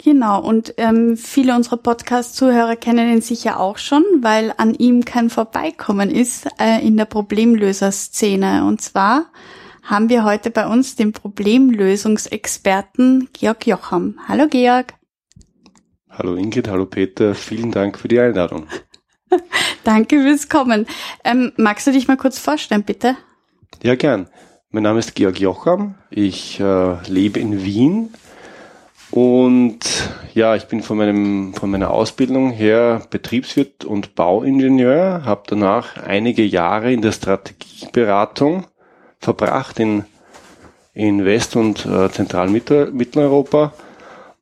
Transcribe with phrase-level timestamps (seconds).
[0.05, 5.31] Genau, und ähm, viele unserer Podcast-Zuhörer kennen ihn sicher auch schon, weil an ihm kein
[5.31, 8.65] Vorbeikommen ist äh, in der Problemlöserszene.
[8.65, 9.27] Und zwar
[9.83, 14.19] haben wir heute bei uns den Problemlösungsexperten Georg Jocham.
[14.27, 14.95] Hallo Georg.
[16.11, 18.67] Hallo Ingrid, hallo Peter, vielen Dank für die Einladung.
[19.85, 20.87] Danke fürs Kommen.
[21.25, 23.17] Ähm, magst du dich mal kurz vorstellen, bitte?
[23.83, 24.29] Ja, gern.
[24.71, 25.97] Mein Name ist Georg Jocham.
[26.11, 28.11] Ich äh, lebe in Wien
[29.11, 29.81] und
[30.33, 36.43] ja, ich bin von meinem von meiner Ausbildung her Betriebswirt und Bauingenieur, habe danach einige
[36.43, 38.65] Jahre in der Strategieberatung
[39.19, 40.05] verbracht in
[40.95, 43.73] in West- und äh, Zentral-Mitteleuropa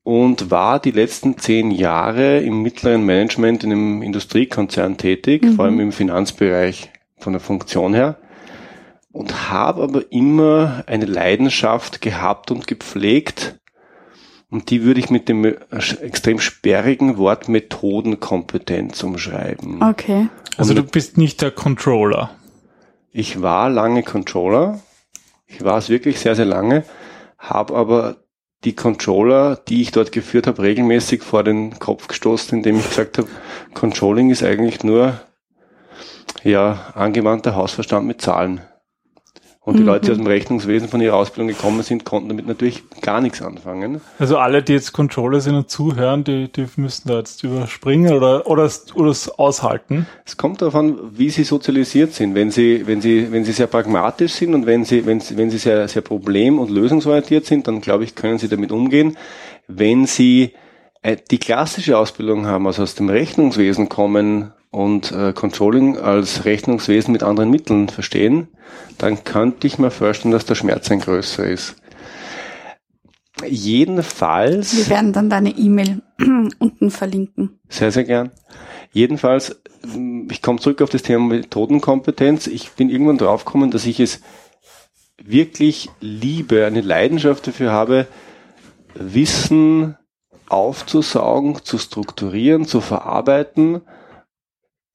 [0.02, 5.54] und war die letzten zehn Jahre im mittleren Management in einem Industriekonzern tätig, mhm.
[5.54, 8.16] vor allem im Finanzbereich von der Funktion her
[9.12, 13.60] und habe aber immer eine Leidenschaft gehabt und gepflegt
[14.50, 19.80] und die würde ich mit dem extrem sperrigen Wort Methodenkompetenz umschreiben.
[19.82, 20.28] Okay.
[20.56, 22.30] Also du bist nicht der Controller.
[23.12, 24.80] Ich war lange Controller.
[25.46, 26.84] Ich war es wirklich sehr, sehr lange,
[27.38, 28.16] habe aber
[28.64, 33.18] die Controller, die ich dort geführt habe, regelmäßig vor den Kopf gestoßen, indem ich gesagt
[33.18, 33.28] habe,
[33.74, 35.20] Controlling ist eigentlich nur
[36.44, 38.60] ja angewandter Hausverstand mit Zahlen.
[39.70, 39.88] Und die mhm.
[39.88, 43.40] Leute, die aus dem Rechnungswesen von ihrer Ausbildung gekommen sind, konnten damit natürlich gar nichts
[43.40, 44.00] anfangen.
[44.18, 48.48] Also alle, die jetzt Controller sind und zuhören, die, die müssen da jetzt überspringen oder,
[48.48, 50.08] oder, oder es aushalten.
[50.24, 52.34] Es kommt darauf an, wie sie sozialisiert sind.
[52.34, 55.50] Wenn sie, wenn sie, wenn sie sehr pragmatisch sind und wenn sie, wenn sie, wenn
[55.50, 59.16] sie sehr, sehr problem- und lösungsorientiert sind, dann glaube ich, können sie damit umgehen.
[59.68, 60.50] Wenn sie
[61.02, 67.12] äh, die klassische Ausbildung haben, also aus dem Rechnungswesen kommen und äh, Controlling als Rechnungswesen
[67.12, 68.48] mit anderen Mitteln verstehen,
[68.98, 71.76] dann könnte ich mir vorstellen, dass der Schmerz ein größer ist.
[73.46, 74.76] Jedenfalls.
[74.76, 76.02] Wir werden dann deine E-Mail
[76.58, 77.58] unten verlinken.
[77.68, 78.30] Sehr, sehr gern.
[78.92, 79.60] Jedenfalls,
[80.30, 82.46] ich komme zurück auf das Thema Methodenkompetenz.
[82.46, 84.20] Ich bin irgendwann draufgekommen, dass ich es
[85.22, 88.06] wirklich liebe, eine Leidenschaft dafür habe,
[88.94, 89.96] Wissen
[90.48, 93.82] aufzusaugen, zu strukturieren, zu verarbeiten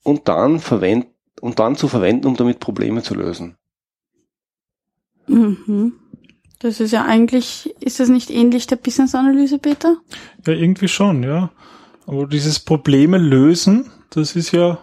[0.05, 1.09] und dann verwenden
[1.41, 3.57] und dann zu verwenden, um damit Probleme zu lösen.
[5.27, 5.93] Mhm.
[6.59, 9.97] Das ist ja eigentlich, ist das nicht ähnlich der Business-Analyse, Peter?
[10.45, 11.51] Ja, irgendwie schon, ja.
[12.05, 14.79] Aber dieses Probleme lösen, das ist ja,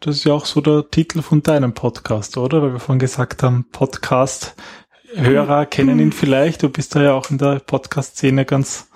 [0.00, 2.62] das ist ja auch so der Titel von deinem Podcast, oder?
[2.62, 6.62] Weil wir vorhin gesagt haben, Podcast-Hörer kennen ihn vielleicht.
[6.62, 8.88] Du bist da ja auch in der Podcast-Szene ganz,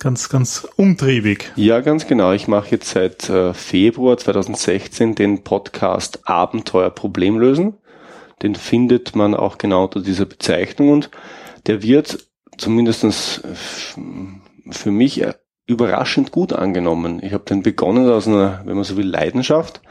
[0.00, 1.52] ganz, ganz umtriebig.
[1.54, 2.32] Ja, ganz genau.
[2.32, 7.74] Ich mache jetzt seit äh, Februar 2016 den Podcast Abenteuer Problemlösen.
[8.42, 11.10] Den findet man auch genau unter dieser Bezeichnung und
[11.66, 13.42] der wird zumindestens
[14.70, 15.34] für mich äh,
[15.66, 17.22] überraschend gut angenommen.
[17.22, 19.82] Ich habe den begonnen aus einer, wenn man so will, Leidenschaft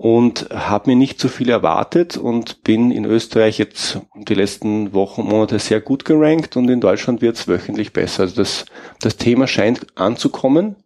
[0.00, 5.20] und habe mir nicht so viel erwartet und bin in Österreich jetzt die letzten Wochen
[5.20, 8.22] und Monate sehr gut gerankt und in Deutschland wird es wöchentlich besser.
[8.22, 8.64] Also das,
[9.00, 10.76] das Thema scheint anzukommen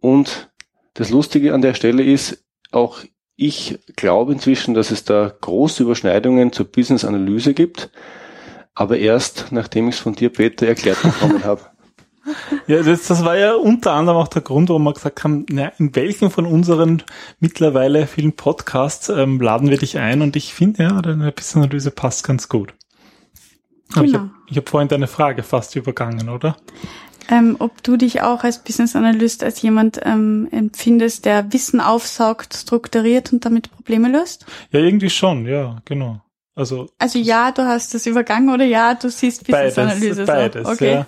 [0.00, 0.50] und
[0.92, 2.98] das Lustige an der Stelle ist, auch
[3.36, 7.90] ich glaube inzwischen, dass es da große Überschneidungen zur Business-Analyse gibt,
[8.74, 11.71] aber erst nachdem ich es von dir, Peter, erklärt bekommen habe.
[12.66, 15.72] Ja, das, das war ja unter anderem auch der Grund, warum wir gesagt haben, na,
[15.78, 17.02] in welchen von unseren
[17.40, 22.24] mittlerweile vielen Podcasts ähm, laden wir dich ein und ich finde, ja, deine Business-Analyse passt
[22.24, 22.74] ganz gut.
[23.94, 24.06] Genau.
[24.06, 26.56] ich habe hab vorhin deine Frage fast übergangen, oder?
[27.28, 32.54] ähm, ob du dich auch als Business Analyst als jemand ähm, empfindest, der Wissen aufsaugt,
[32.54, 34.46] strukturiert und damit Probleme löst?
[34.70, 36.20] Ja, irgendwie schon, ja, genau.
[36.54, 40.26] Also, also ja, du hast das übergangen oder ja, du siehst Business Analyse.
[40.26, 40.72] Beides, so.
[40.72, 40.92] okay.
[40.92, 41.06] ja.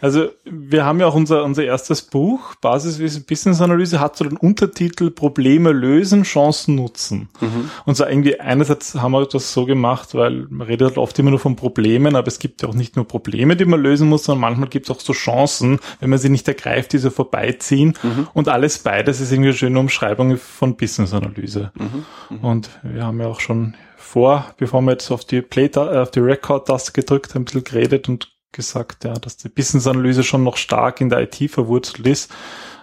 [0.00, 4.36] Also wir haben ja auch unser, unser erstes Buch, Basiswissen Business Analyse, hat so den
[4.36, 7.28] Untertitel Probleme lösen, Chancen nutzen.
[7.40, 7.70] Mhm.
[7.84, 11.30] Und so irgendwie einerseits haben wir das so gemacht, weil man redet halt oft immer
[11.30, 14.24] nur von Problemen, aber es gibt ja auch nicht nur Probleme, die man lösen muss,
[14.24, 17.94] sondern manchmal gibt es auch so Chancen, wenn man sie nicht ergreift, die so vorbeiziehen.
[18.02, 18.28] Mhm.
[18.34, 21.72] Und alles beides ist irgendwie eine schöne Umschreibung von Business Analyse.
[21.74, 22.36] Mhm.
[22.36, 22.44] mhm.
[22.44, 26.10] Und wir haben ja auch schon vor, bevor wir jetzt auf die Play, äh, auf
[26.10, 30.56] die Record-Taste gedrückt haben, ein bisschen geredet und gesagt, ja, dass die Business-Analyse schon noch
[30.56, 32.32] stark in der IT verwurzelt ist.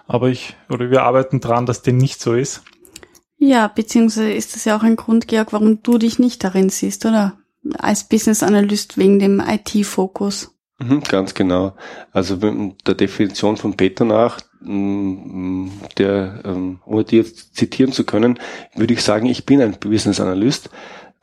[0.06, 2.62] Aber ich, oder wir arbeiten dran, dass dem nicht so ist.
[3.36, 7.04] Ja, beziehungsweise ist das ja auch ein Grund, Georg, warum du dich nicht darin siehst,
[7.04, 7.34] oder?
[7.78, 10.54] Als Business Analyst wegen dem IT-Fokus.
[10.78, 11.74] Mhm, ganz genau.
[12.12, 18.38] Also der Definition von Peter nach, der, ähm, um die jetzt zitieren zu können,
[18.74, 20.70] würde ich sagen, ich bin ein Business Analyst,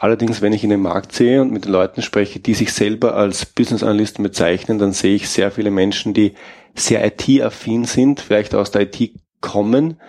[0.01, 3.13] Allerdings, wenn ich in den Markt sehe und mit den Leuten spreche, die sich selber
[3.13, 6.33] als Business Analysten bezeichnen, dann sehe ich sehr viele Menschen, die
[6.73, 9.11] sehr IT-affin sind, vielleicht aus der IT
[9.41, 9.99] kommen.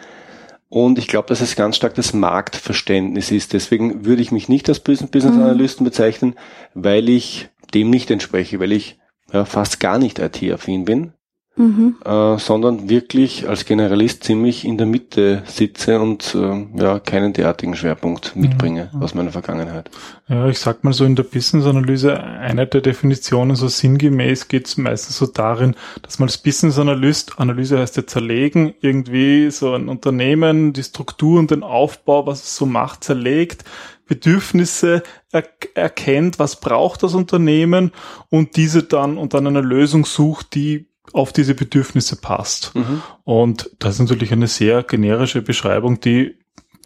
[0.70, 3.52] Und ich glaube, dass es ganz stark das Marktverständnis ist.
[3.52, 5.42] Deswegen würde ich mich nicht als Business mhm.
[5.42, 6.36] Analysten bezeichnen,
[6.72, 8.98] weil ich dem nicht entspreche, weil ich
[9.30, 11.12] ja, fast gar nicht IT-affin bin
[11.56, 11.96] mhm.
[12.04, 17.74] äh, sondern wirklich als Generalist ziemlich in der Mitte sitze und äh, ja keinen derartigen
[17.74, 19.02] Schwerpunkt mitbringe mhm.
[19.02, 19.90] aus meiner Vergangenheit.
[20.28, 24.76] Ja, ich sag mal so in der Business-Analyse, eine der Definitionen so sinngemäß geht es
[24.76, 30.72] meistens so darin, dass man als Business-Analyst, Analyse heißt ja zerlegen, irgendwie so ein Unternehmen,
[30.72, 33.64] die Struktur und den Aufbau, was es so macht, zerlegt,
[34.06, 35.44] Bedürfnisse er
[35.74, 37.92] erkennt, was braucht das Unternehmen
[38.28, 42.74] und diese dann und dann eine Lösung sucht, die auf diese Bedürfnisse passt.
[42.74, 43.02] Mhm.
[43.24, 46.36] Und das ist natürlich eine sehr generische Beschreibung, die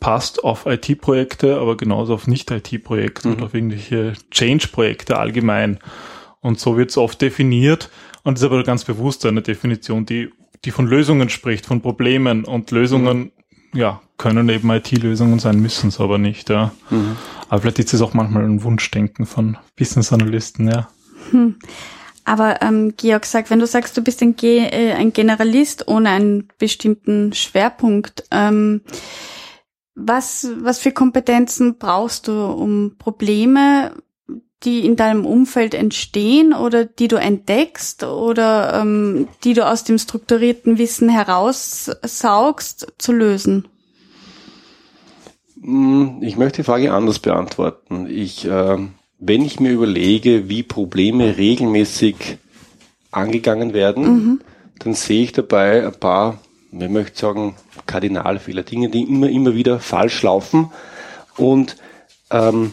[0.01, 3.35] passt auf IT-Projekte, aber genauso auf Nicht-IT-Projekte mhm.
[3.35, 5.79] und auf irgendwelche Change-Projekte allgemein.
[6.41, 7.91] Und so wird es oft definiert
[8.23, 10.31] und ist aber ganz bewusst eine Definition, die,
[10.65, 13.33] die von Lösungen spricht, von Problemen und Lösungen,
[13.73, 13.79] mhm.
[13.79, 16.73] ja, können eben IT-Lösungen sein, müssen es aber nicht, ja.
[16.91, 17.17] Mhm.
[17.49, 20.89] Aber vielleicht ist es auch manchmal ein Wunschdenken von Business-Analysten, ja.
[21.31, 21.57] Hm.
[22.27, 26.11] Aber ähm, Georg sagt, wenn du sagst, du bist ein, Ge äh, ein Generalist ohne
[26.11, 28.83] einen bestimmten Schwerpunkt, ähm,
[29.95, 33.93] was, was für Kompetenzen brauchst du, um Probleme,
[34.65, 39.97] die in deinem Umfeld entstehen oder die du entdeckst oder ähm, die du aus dem
[39.97, 43.69] strukturierten Wissen heraussaugst, zu lösen?
[45.63, 48.09] Hm, ich möchte die Frage anders beantworten.
[48.11, 48.79] Ich äh,
[49.19, 52.39] wenn ich mir überlege, wie Probleme regelmäßig
[53.11, 54.41] angegangen werden, mhm.
[54.79, 56.39] dann sehe ich dabei ein paar,
[56.71, 60.71] man möchte sagen, Kardinalfehler, Dinge, die immer, immer wieder falsch laufen.
[61.37, 61.77] Und
[62.31, 62.73] ähm,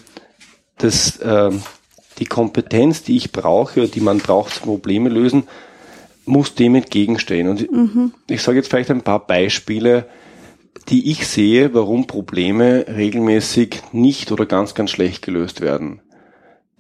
[0.77, 1.61] das, ähm,
[2.19, 5.43] die Kompetenz, die ich brauche oder die man braucht zum Probleme lösen,
[6.25, 7.47] muss dem entgegenstehen.
[7.47, 8.13] Und mhm.
[8.27, 10.07] ich sage jetzt vielleicht ein paar Beispiele,
[10.89, 16.01] die ich sehe, warum Probleme regelmäßig nicht oder ganz, ganz schlecht gelöst werden.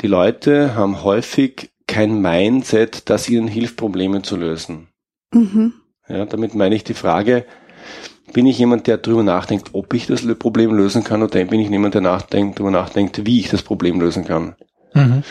[0.01, 4.89] Die Leute haben häufig kein Mindset, das ihnen hilft, Probleme zu lösen.
[5.33, 5.73] Mhm.
[6.07, 7.45] Ja, damit meine ich die Frage,
[8.33, 11.69] bin ich jemand, der darüber nachdenkt, ob ich das Problem lösen kann, oder bin ich
[11.69, 14.55] jemand, der nachdenkt, darüber nachdenkt, wie ich das Problem lösen kann?
[14.93, 15.23] Mhm.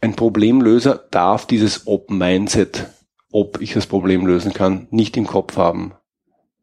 [0.00, 2.86] Ein Problemlöser darf dieses Ob-Mindset,
[3.32, 5.94] ob ich das Problem lösen kann, nicht im Kopf haben,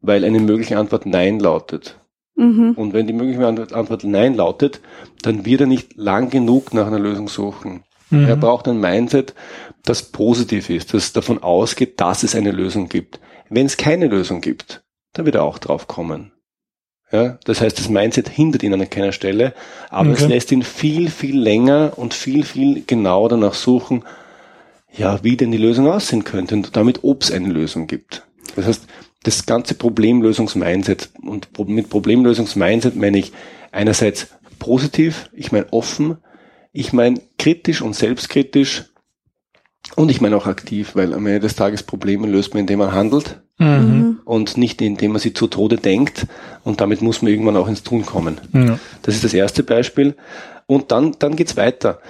[0.00, 1.98] weil eine mögliche Antwort Nein lautet.
[2.36, 2.72] Mhm.
[2.72, 4.80] Und wenn die mögliche Antwort Nein lautet,
[5.22, 7.84] dann wird er nicht lang genug nach einer Lösung suchen.
[8.10, 8.26] Mhm.
[8.26, 9.34] Er braucht ein Mindset,
[9.84, 13.20] das positiv ist, das davon ausgeht, dass es eine Lösung gibt.
[13.50, 16.32] Wenn es keine Lösung gibt, dann wird er auch drauf kommen.
[17.12, 19.54] Ja, das heißt, das Mindset hindert ihn an keiner Stelle,
[19.88, 20.22] aber okay.
[20.22, 24.04] es lässt ihn viel, viel länger und viel, viel genauer danach suchen,
[24.92, 28.26] ja, wie denn die Lösung aussehen könnte und damit, ob es eine Lösung gibt.
[28.56, 28.86] Das heißt,
[29.24, 31.10] das ganze Problemlösungs-Mindset.
[31.22, 33.32] Und mit Problemlösungs-Mindset meine ich
[33.72, 34.28] einerseits
[34.58, 36.18] positiv, ich meine offen,
[36.72, 38.84] ich meine kritisch und selbstkritisch
[39.96, 42.92] und ich meine auch aktiv, weil am Ende des Tages Probleme löst man, indem man
[42.92, 44.20] handelt mhm.
[44.24, 46.26] und nicht indem man sie zu Tode denkt
[46.62, 48.40] und damit muss man irgendwann auch ins Tun kommen.
[48.52, 48.78] Ja.
[49.02, 50.14] Das ist das erste Beispiel.
[50.66, 52.00] Und dann, dann geht's weiter.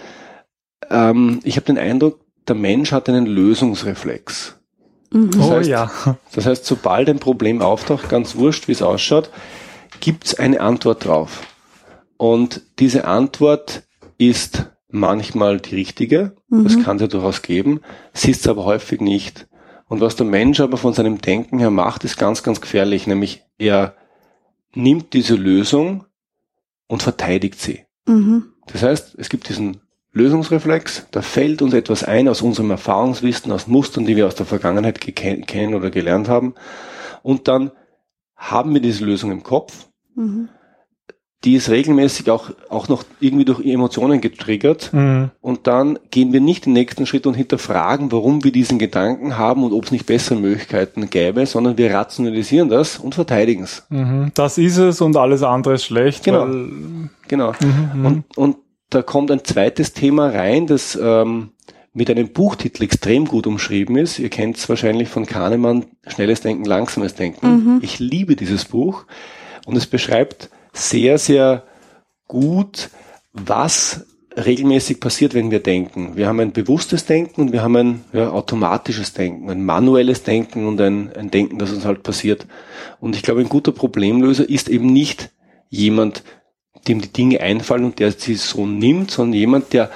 [0.91, 4.57] Ähm, ich habe den Eindruck, der Mensch hat einen Lösungsreflex.
[5.15, 5.31] Mhm.
[5.31, 5.91] Das oh heißt, ja.
[6.35, 9.31] Das heißt, sobald ein Problem auftaucht, ganz wurscht, wie es ausschaut,
[10.01, 11.43] gibt es eine Antwort drauf.
[12.17, 13.85] Und diese Antwort
[14.19, 16.65] ist manchmal die richtige, mhm.
[16.65, 17.81] das kann es ja durchaus geben,
[18.13, 19.49] sie ist es aber häufig nicht.
[19.87, 23.43] Und was der Mensch aber von seinem Denken her macht, ist ganz, ganz gefährlich, nämlich
[23.59, 23.95] er
[24.75, 26.05] nimmt diese Lösung
[26.89, 27.85] und verteidigt sie.
[28.07, 28.47] Mhm.
[28.67, 29.81] Das heißt, es gibt diesen
[30.15, 34.47] Lösungsreflex, da fällt uns etwas ein aus unserem Erfahrungswissen, aus Mustern, die wir aus der
[34.47, 36.55] Vergangenheit kennen oder gelernt haben.
[37.23, 37.73] Und dann
[38.37, 39.89] haben wir diese Lösung im Kopf.
[40.15, 40.49] Mhm
[41.45, 44.91] die ist regelmäßig auch, auch noch irgendwie durch Emotionen getriggert.
[44.93, 45.31] Mhm.
[45.41, 49.63] Und dann gehen wir nicht den nächsten Schritt und hinterfragen, warum wir diesen Gedanken haben
[49.63, 53.85] und ob es nicht bessere Möglichkeiten gäbe, sondern wir rationalisieren das und verteidigen es.
[53.91, 54.33] Mhm.
[54.35, 56.25] Das ist es und alles andere ist schlecht.
[56.25, 56.47] Genau.
[57.29, 57.53] genau.
[57.61, 58.57] Mhm, mhm, und, und
[58.95, 61.51] da kommt ein zweites Thema rein, das ähm,
[61.93, 64.19] mit einem Buchtitel extrem gut umschrieben ist.
[64.19, 67.47] Ihr kennt es wahrscheinlich von Kahnemann, Schnelles Denken, Langsames Denken.
[67.47, 67.79] Mhm.
[67.83, 69.05] Ich liebe dieses Buch
[69.67, 71.65] und es beschreibt sehr, sehr
[72.27, 72.91] gut,
[73.33, 76.17] was regelmäßig passiert, wenn wir denken.
[76.17, 80.67] Wir haben ein bewusstes Denken und wir haben ein ja, automatisches Denken, ein manuelles Denken
[80.67, 82.47] und ein, ein Denken, das uns halt passiert.
[83.01, 85.31] Und ich glaube, ein guter Problemlöser ist eben nicht
[85.69, 86.25] jemand,
[86.89, 89.91] dem die Dinge einfallen und der sie so nimmt, sondern jemand, der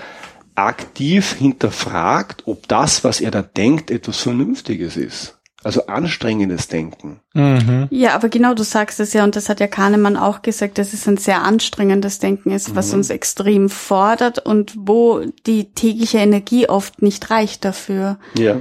[0.54, 5.38] aktiv hinterfragt, ob das, was er da denkt, etwas Vernünftiges ist.
[5.64, 7.20] Also anstrengendes Denken.
[7.34, 7.88] Mhm.
[7.90, 10.92] Ja, aber genau, du sagst es ja, und das hat ja Kahnemann auch gesagt, dass
[10.92, 12.98] es ein sehr anstrengendes Denken ist, was mhm.
[12.98, 18.18] uns extrem fordert und wo die tägliche Energie oft nicht reicht dafür.
[18.36, 18.56] Ja.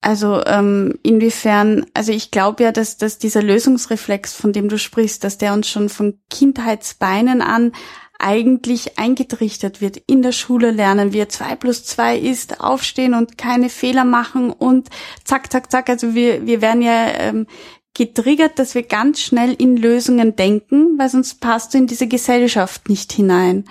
[0.00, 5.24] Also ähm, inwiefern, also ich glaube ja, dass, dass dieser Lösungsreflex, von dem du sprichst,
[5.24, 7.72] dass der uns schon von Kindheitsbeinen an
[8.18, 9.96] eigentlich eingetrichtert wird.
[10.06, 14.88] In der Schule lernen wir zwei plus zwei ist aufstehen und keine Fehler machen und
[15.24, 15.88] zack, zack, zack.
[15.88, 17.46] Also wir, wir werden ja ähm,
[17.94, 22.88] getriggert, dass wir ganz schnell in Lösungen denken, weil sonst passt du in diese Gesellschaft
[22.88, 23.64] nicht hinein.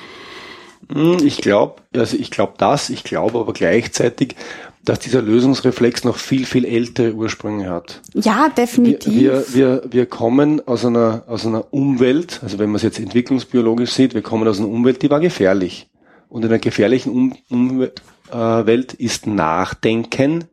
[0.91, 4.35] Hm, ich glaube, also ich glaube das, ich glaube aber gleichzeitig,
[4.87, 8.01] dass dieser Lösungsreflex noch viel, viel ältere Ursprünge hat.
[8.13, 9.13] Ja, definitiv.
[9.13, 13.91] Wir, wir, wir kommen aus einer, aus einer Umwelt, also wenn man es jetzt entwicklungsbiologisch
[13.91, 15.89] sieht, wir kommen aus einer Umwelt, die war gefährlich.
[16.29, 18.01] Und in einer gefährlichen um Umwelt
[18.31, 20.45] äh, ist Nachdenken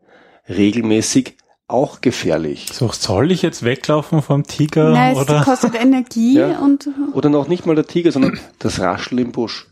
[0.48, 1.36] regelmäßig
[1.68, 2.66] auch gefährlich.
[2.72, 4.90] So, soll ich jetzt weglaufen vom Tiger?
[4.90, 5.40] Nein, oder?
[5.40, 6.58] es kostet Energie ja.
[6.58, 6.88] und.
[7.12, 9.68] Oder noch nicht mal der Tiger, sondern das Rascheln im Busch,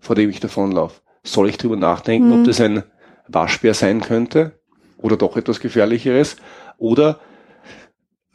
[0.00, 1.00] vor dem ich davonlaufe.
[1.22, 2.40] Soll ich drüber nachdenken, mhm.
[2.40, 2.82] ob das ein
[3.28, 4.52] Waschbär sein könnte
[4.98, 6.36] oder doch etwas Gefährlicheres?
[6.78, 7.20] Oder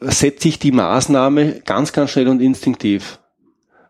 [0.00, 3.20] setze ich die Maßnahme ganz, ganz schnell und instinktiv?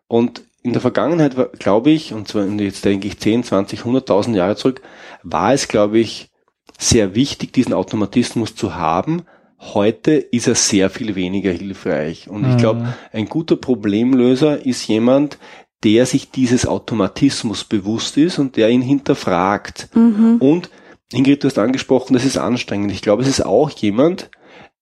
[0.09, 4.57] Und in der Vergangenheit, glaube ich, und zwar jetzt denke ich 10, 20, 100.000 Jahre
[4.57, 4.81] zurück,
[5.23, 6.31] war es, glaube ich,
[6.79, 9.23] sehr wichtig, diesen Automatismus zu haben.
[9.59, 12.29] Heute ist er sehr viel weniger hilfreich.
[12.29, 12.89] Und ich glaube, mhm.
[13.13, 15.39] ein guter Problemlöser ist jemand,
[15.85, 19.89] der sich dieses Automatismus bewusst ist und der ihn hinterfragt.
[19.95, 20.37] Mhm.
[20.39, 20.71] Und
[21.13, 22.93] Ingrid, du hast angesprochen, das ist anstrengend.
[22.93, 24.31] Ich glaube, es ist auch jemand,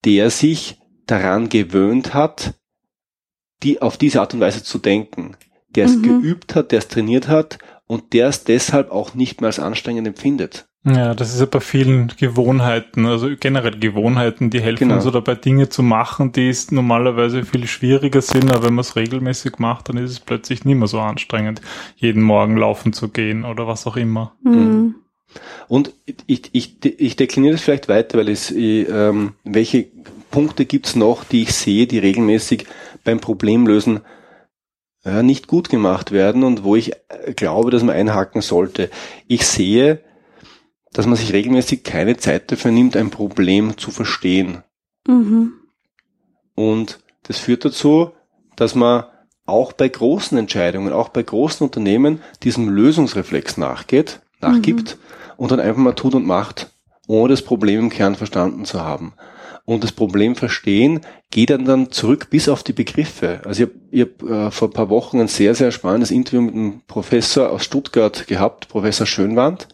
[0.04, 2.54] der sich daran gewöhnt hat,
[3.62, 5.36] die auf diese Art und Weise zu denken,
[5.68, 6.02] der es mhm.
[6.02, 10.06] geübt hat, der es trainiert hat und der es deshalb auch nicht mehr als anstrengend
[10.06, 10.66] empfindet.
[10.82, 14.94] Ja, das ist ja bei vielen Gewohnheiten, also generell Gewohnheiten, die helfen genau.
[14.94, 18.80] uns so dabei, Dinge zu machen, die es normalerweise viel schwieriger sind, aber wenn man
[18.80, 21.60] es regelmäßig macht, dann ist es plötzlich nicht mehr so anstrengend,
[21.96, 24.32] jeden Morgen laufen zu gehen oder was auch immer.
[24.42, 24.94] Mhm.
[25.68, 25.92] Und
[26.26, 29.86] ich, ich, ich dekliniere das vielleicht weiter, weil es, ähm, welche
[30.30, 32.66] Punkte gibt's noch, die ich sehe, die regelmäßig
[33.04, 34.00] beim Problemlösen
[35.04, 38.90] äh, nicht gut gemacht werden und wo ich äh, glaube, dass man einhaken sollte.
[39.26, 40.00] Ich sehe,
[40.92, 44.62] dass man sich regelmäßig keine Zeit dafür nimmt, ein Problem zu verstehen.
[45.06, 45.52] Mhm.
[46.54, 48.10] Und das führt dazu,
[48.56, 49.04] dass man
[49.46, 55.58] auch bei großen Entscheidungen, auch bei großen Unternehmen diesem Lösungsreflex nachgeht, nachgibt mhm und dann
[55.58, 56.70] einfach mal tut und macht,
[57.08, 59.14] ohne das Problem im Kern verstanden zu haben.
[59.64, 63.40] Und das Problem verstehen geht dann, dann zurück bis auf die Begriffe.
[63.46, 66.54] Also ich habe hab, äh, vor ein paar Wochen ein sehr, sehr spannendes Interview mit
[66.54, 69.68] einem Professor aus Stuttgart gehabt, Professor Schönwand,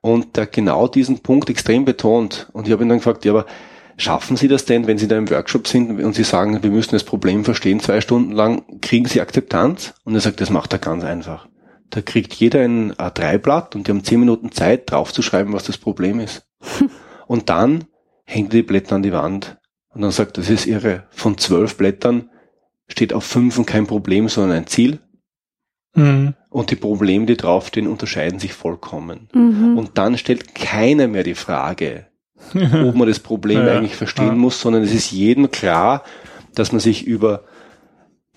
[0.00, 2.48] und der genau diesen Punkt extrem betont.
[2.52, 3.46] Und ich habe ihn dann gefragt, ja, aber
[3.98, 6.96] schaffen Sie das denn, wenn Sie da im Workshop sind und Sie sagen, wir müssen
[6.96, 9.94] das Problem verstehen, zwei Stunden lang, kriegen Sie Akzeptanz?
[10.02, 11.46] Und er sagt, das macht er ganz einfach.
[11.90, 16.20] Da kriegt jeder ein A3-Blatt und die haben zehn Minuten Zeit, draufzuschreiben, was das Problem
[16.20, 16.46] ist.
[17.26, 17.84] und dann
[18.24, 19.58] hängt er die Blätter an die Wand
[19.94, 21.04] und dann sagt, das ist irre.
[21.10, 22.30] Von zwölf Blättern
[22.88, 25.00] steht auf fünf kein Problem, sondern ein Ziel.
[25.94, 26.34] Mhm.
[26.50, 29.28] Und die Probleme, die draufstehen, unterscheiden sich vollkommen.
[29.32, 29.76] Mhm.
[29.78, 32.06] Und dann stellt keiner mehr die Frage,
[32.54, 34.34] ob man das Problem ja, eigentlich verstehen ja.
[34.34, 36.04] muss, sondern es ist jedem klar,
[36.54, 37.44] dass man sich über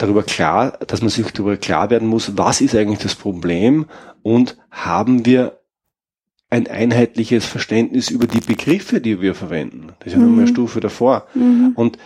[0.01, 3.85] darüber klar, dass man sich darüber klar werden muss, was ist eigentlich das Problem
[4.23, 5.59] und haben wir
[6.49, 9.93] ein einheitliches Verständnis über die Begriffe, die wir verwenden.
[9.99, 10.25] Das ist ja mhm.
[10.25, 11.27] nochmal eine Stufe davor.
[11.33, 11.71] Mhm.
[11.75, 11.97] Und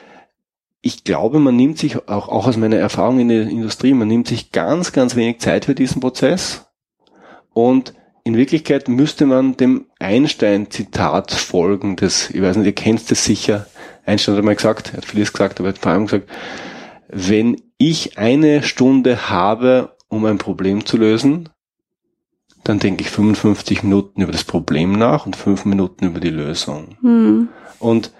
[0.81, 4.27] ich glaube, man nimmt sich auch, auch aus meiner Erfahrung in der Industrie, man nimmt
[4.27, 6.67] sich ganz, ganz wenig Zeit für diesen Prozess.
[7.53, 13.25] Und in Wirklichkeit müsste man dem Einstein-Zitat folgen, das, ich weiß nicht, ihr kennt das
[13.25, 13.65] sicher.
[14.05, 16.29] Einstein hat mal gesagt, er hat vieles gesagt, aber er hat vor allem gesagt,
[17.07, 21.49] wenn ich eine Stunde habe, um ein Problem zu lösen,
[22.63, 26.97] dann denke ich 55 Minuten über das Problem nach und 5 Minuten über die Lösung.
[27.01, 27.49] Hm.
[27.79, 28.11] Und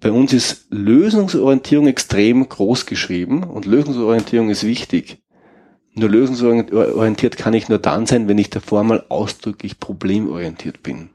[0.00, 5.18] bei uns ist Lösungsorientierung extrem groß geschrieben und Lösungsorientierung ist wichtig.
[5.94, 11.10] Nur lösungsorientiert kann ich nur dann sein, wenn ich davor mal ausdrücklich problemorientiert bin.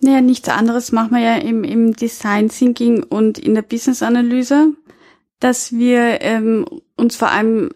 [0.00, 4.72] Naja, nichts anderes machen wir ja im, im Design Thinking und in der Business Analyse,
[5.42, 7.70] dass wir ähm, uns vor allem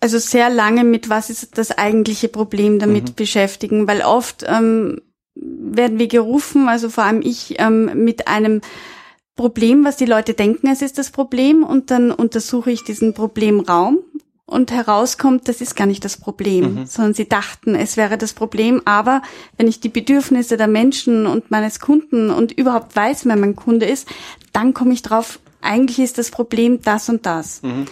[0.00, 3.14] also sehr lange mit was ist das eigentliche Problem damit mhm.
[3.14, 5.00] beschäftigen, weil oft ähm,
[5.34, 8.60] werden wir gerufen, also vor allem ich, ähm, mit einem
[9.36, 13.98] Problem, was die Leute denken, es ist das Problem und dann untersuche ich diesen Problemraum
[14.44, 16.86] und herauskommt, das ist gar nicht das Problem, mhm.
[16.86, 18.82] sondern sie dachten, es wäre das Problem.
[18.84, 19.22] Aber
[19.56, 23.86] wenn ich die Bedürfnisse der Menschen und meines Kunden und überhaupt weiß, wer mein Kunde
[23.86, 24.08] ist,
[24.52, 27.62] dann komme ich drauf, eigentlich ist das Problem das und das.
[27.62, 27.86] Mhm.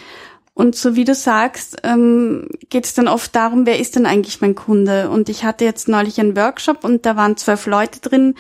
[0.59, 4.41] Und so wie du sagst, ähm, geht es dann oft darum, wer ist denn eigentlich
[4.41, 5.09] mein Kunde?
[5.09, 8.35] Und ich hatte jetzt neulich einen Workshop und da waren zwölf Leute drin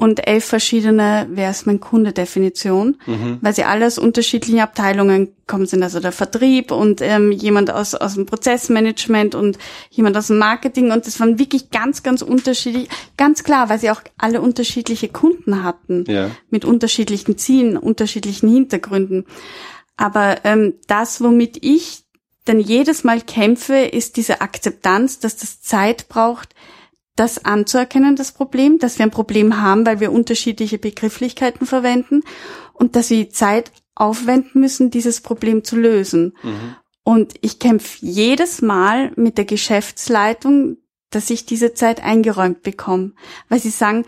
[0.00, 3.38] und elf verschiedene Wer ist mein Kunde-Definition, mhm.
[3.40, 7.96] weil sie alle aus unterschiedlichen Abteilungen kommen sind, also der Vertrieb und ähm, jemand aus,
[7.96, 9.58] aus dem Prozessmanagement und
[9.90, 13.90] jemand aus dem Marketing und das waren wirklich ganz, ganz unterschiedlich, ganz klar, weil sie
[13.90, 16.30] auch alle unterschiedliche Kunden hatten, ja.
[16.48, 19.24] mit unterschiedlichen Zielen, unterschiedlichen Hintergründen.
[19.96, 22.04] Aber ähm, das, womit ich
[22.44, 26.54] dann jedes Mal kämpfe, ist diese Akzeptanz, dass das Zeit braucht,
[27.18, 32.22] das anzuerkennen, das Problem, dass wir ein Problem haben, weil wir unterschiedliche Begrifflichkeiten verwenden
[32.74, 36.36] und dass wir Zeit aufwenden müssen, dieses Problem zu lösen.
[36.42, 36.76] Mhm.
[37.02, 40.76] Und ich kämpfe jedes Mal mit der Geschäftsleitung,
[41.10, 43.12] dass ich diese Zeit eingeräumt bekomme,
[43.48, 44.04] weil sie sagen,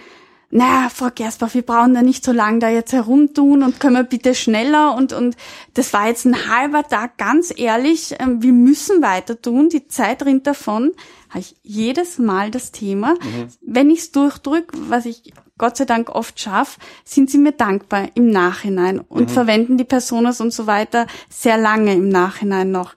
[0.53, 4.03] naja, Frau Gersbach, wir brauchen da nicht so lange da jetzt herumtun und können wir
[4.03, 5.37] bitte schneller und, und
[5.75, 10.25] das war jetzt ein halber Tag, ganz ehrlich, ähm, wir müssen weiter tun, die Zeit
[10.27, 10.93] rinnt davon,
[11.29, 13.15] habe ich jedes Mal das Thema.
[13.15, 13.49] Mhm.
[13.61, 18.09] Wenn ich es durchdrücke, was ich Gott sei Dank oft schaffe, sind sie mir dankbar
[18.15, 19.35] im Nachhinein und mhm.
[19.35, 22.95] verwenden die Personas und so weiter sehr lange im Nachhinein noch.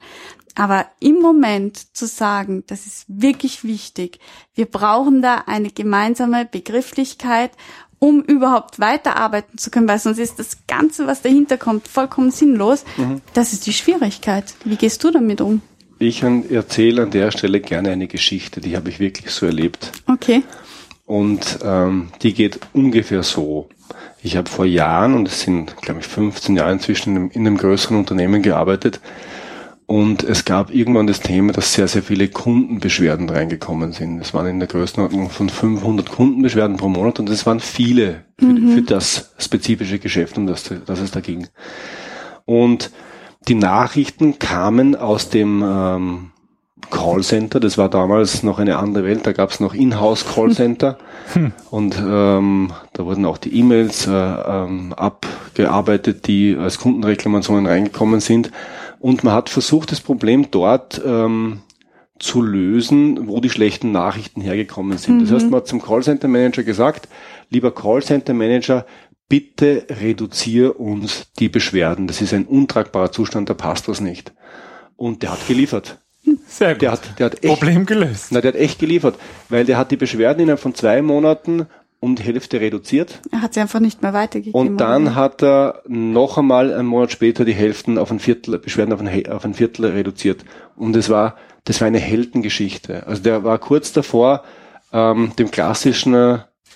[0.56, 4.20] Aber im Moment zu sagen, das ist wirklich wichtig.
[4.54, 7.52] Wir brauchen da eine gemeinsame Begrifflichkeit,
[8.00, 12.84] um überhaupt weiterarbeiten zu können, weil sonst ist das Ganze, was dahinter kommt, vollkommen sinnlos.
[12.98, 13.22] Mhm.
[13.34, 14.54] Das ist die Schwierigkeit.
[14.66, 15.62] Wie gehst du damit um?
[16.00, 19.94] Ich erzähle an der Stelle gerne eine Geschichte, die habe ich wirklich so erlebt.
[20.08, 20.44] Okay.
[21.06, 23.70] Und ähm, die geht ungefähr so.
[24.22, 27.48] Ich habe vor Jahren, und es sind, glaube ich, 15 Jahre inzwischen in einem, in
[27.48, 29.00] einem größeren Unternehmen gearbeitet,
[29.86, 34.22] und es gab irgendwann das Thema, dass sehr, sehr viele Kundenbeschwerden reingekommen sind.
[34.22, 38.46] Es waren in der Größenordnung von 500 Kundenbeschwerden pro Monat und es waren viele für,
[38.46, 38.74] mhm.
[38.74, 41.48] für das spezifische Geschäft, um das, das es da ging.
[42.46, 42.92] Und
[43.48, 46.32] die Nachrichten kamen aus dem ähm,
[46.90, 50.98] Callcenter, das war damals noch eine andere Welt, da gab es noch Inhouse Callcenter
[51.34, 51.52] hm.
[51.72, 58.52] und ähm, da wurden auch die E-Mails äh, ähm, abgearbeitet, die als Kundenreklamationen reingekommen sind.
[59.04, 61.60] Und man hat versucht, das Problem dort ähm,
[62.20, 65.18] zu lösen, wo die schlechten Nachrichten hergekommen sind.
[65.18, 65.20] Mhm.
[65.24, 67.10] Das heißt, man hat zum Callcenter Manager gesagt,
[67.50, 68.86] lieber Callcenter Manager,
[69.28, 72.08] bitte reduziere uns die Beschwerden.
[72.08, 74.32] Das ist ein untragbarer Zustand, da passt was nicht.
[74.96, 76.00] Und der hat geliefert.
[76.48, 76.84] Sehr gut.
[76.84, 78.28] Der hat, der hat echt, Problem gelöst.
[78.32, 81.68] Na, der hat echt geliefert, weil der hat die Beschwerden innerhalb von zwei Monaten
[82.04, 83.22] um die Hälfte reduziert.
[83.32, 84.60] Er hat sie einfach nicht mehr weitergegeben.
[84.60, 85.16] Und dann oder?
[85.16, 89.28] hat er noch einmal einen Monat später die Hälften auf ein Viertel, Beschwerden auf ein,
[89.32, 90.44] auf ein Viertel reduziert.
[90.76, 93.08] Und es war, das war eine Heldengeschichte.
[93.08, 94.44] Also der war kurz davor,
[94.92, 96.14] ähm, dem klassischen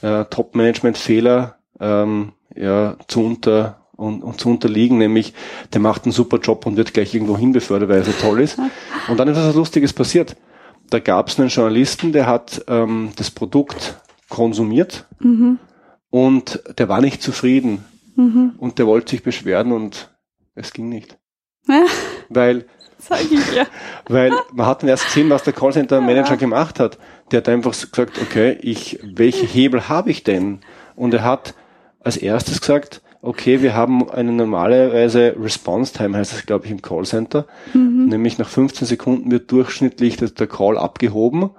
[0.02, 5.34] äh, Top-Management-Fehler ähm, ja, zu unter und, und zu unterliegen, nämlich
[5.74, 8.40] der macht einen super Job und wird gleich irgendwo hin befördert, weil er so toll
[8.40, 8.58] ist.
[9.08, 10.36] Und dann ist was Lustiges passiert.
[10.92, 13.96] Da gab es einen Journalisten, der hat ähm, das Produkt
[14.30, 15.60] konsumiert mhm.
[16.10, 17.86] und der war nicht zufrieden
[18.16, 18.54] mhm.
[18.58, 20.10] und der wollte sich beschweren und
[20.56, 21.18] es ging nicht.
[21.68, 21.86] Ja.
[22.30, 22.66] Weil,
[22.98, 23.66] Sag ich ja.
[24.08, 26.36] weil man hat dann erst gesehen, was der Callcenter Manager ja.
[26.36, 26.98] gemacht hat.
[27.32, 30.60] Der hat einfach gesagt, okay, ich, welche Hebel habe ich denn?
[30.96, 31.54] Und er hat
[32.00, 36.82] als erstes gesagt, okay, wir haben eine normalerweise Response Time, heißt das, glaube ich, im
[36.82, 37.46] Callcenter.
[37.74, 38.08] Mhm.
[38.08, 41.52] Nämlich nach 15 Sekunden wird durchschnittlich der Call abgehoben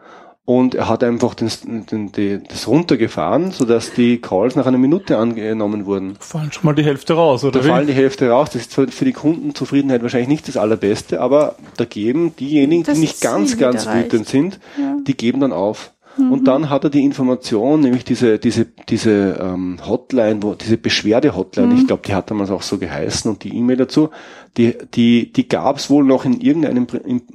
[0.48, 1.50] und er hat einfach den,
[1.90, 6.16] den, den, das runtergefahren, sodass die Calls nach einer Minute angenommen wurden.
[6.20, 7.58] Fallen schon mal die Hälfte raus, oder?
[7.58, 7.68] Da wie?
[7.68, 8.48] fallen die Hälfte raus.
[8.54, 12.94] Das ist für, für die Kundenzufriedenheit wahrscheinlich nicht das Allerbeste, aber da geben diejenigen, Das
[12.94, 14.10] die nicht ganz, ganz reicht.
[14.10, 14.96] wütend sind, Ja.
[15.06, 15.92] die geben dann auf.
[16.16, 21.74] Und dann hat er die Information, nämlich diese, diese, diese ähm, Hotline, wo, diese Beschwerde-Hotline,
[21.74, 24.08] ich glaube, die hat damals auch so geheißen und die E-Mail dazu,
[24.56, 26.86] die, die, die gab es wohl noch in irgendeinem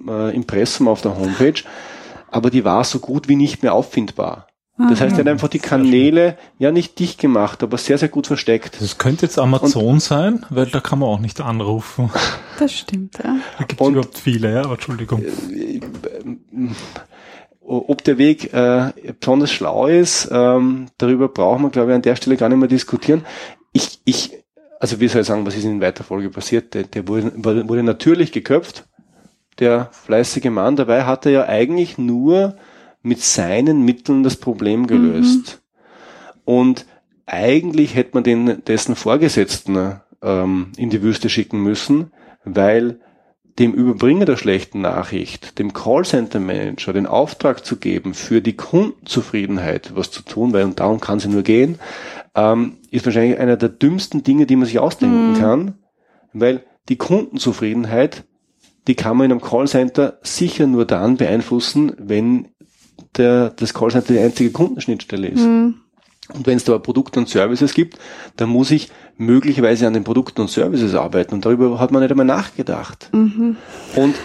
[0.10, 1.62] äh, Impressum auf der Homepage,
[2.34, 4.48] aber die war so gut wie nicht mehr auffindbar.
[4.90, 8.26] Das heißt, er hat einfach die Kanäle ja nicht dicht gemacht, aber sehr, sehr gut
[8.26, 8.82] versteckt.
[8.82, 12.10] Das könnte jetzt Amazon sein, weil da kann man auch nicht anrufen.
[12.58, 13.36] Das stimmt, ja.
[13.60, 15.24] Da gibt es Und- überhaupt viele, ja, aber Entschuldigung.
[17.62, 22.16] Ob der Weg äh, besonders schlau ist, ähm, darüber brauchen wir, glaube ich, an der
[22.16, 23.26] Stelle gar nicht mehr diskutieren.
[23.72, 24.32] Ich, ich,
[24.80, 26.74] also wie soll ich sagen, was ist in weiter Folge passiert?
[26.74, 27.32] Der, der wurde
[27.70, 28.86] wurde natürlich geköpft,
[29.60, 30.76] der fleißige Mann.
[30.76, 32.56] Dabei hat er ja eigentlich nur
[33.02, 35.62] mit seinen Mitteln das Problem gelöst.
[36.46, 36.86] Und
[37.26, 42.12] eigentlich hätte man den, dessen Vorgesetzten ähm, in die Wüste schicken müssen,
[42.44, 43.00] weil
[43.60, 50.10] dem Überbringer der schlechten Nachricht, dem Callcenter-Manager den Auftrag zu geben, für die Kundenzufriedenheit was
[50.10, 51.78] zu tun, weil und darum kann sie nur gehen,
[52.36, 55.76] ähm, ist wahrscheinlich einer der dümmsten Dinge, die man sich ausdenken kann,
[56.34, 58.24] weil die Kundenzufriedenheit,
[58.88, 62.50] die kann man in einem Callcenter sicher nur dann beeinflussen, wenn
[63.18, 65.44] der, das Callcenter die einzige Kundenschnittstelle ist.
[66.34, 67.98] Und wenn es da Produkte und Services gibt,
[68.38, 71.36] dann muss ich möglicherweise an den Produkten und Services arbeiten.
[71.36, 73.10] Und darüber hat man nicht einmal nachgedacht.
[73.96, 74.16] Und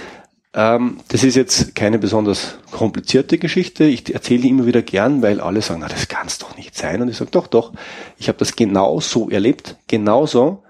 [0.55, 3.85] ähm, das ist jetzt keine besonders komplizierte Geschichte.
[3.85, 6.77] Ich erzähle die immer wieder gern, weil alle sagen, na, das kann es doch nicht
[6.77, 7.03] sein.
[7.03, 7.73] Und ich sage, doch, doch,
[8.17, 10.63] ich habe das genau so erlebt, genauso.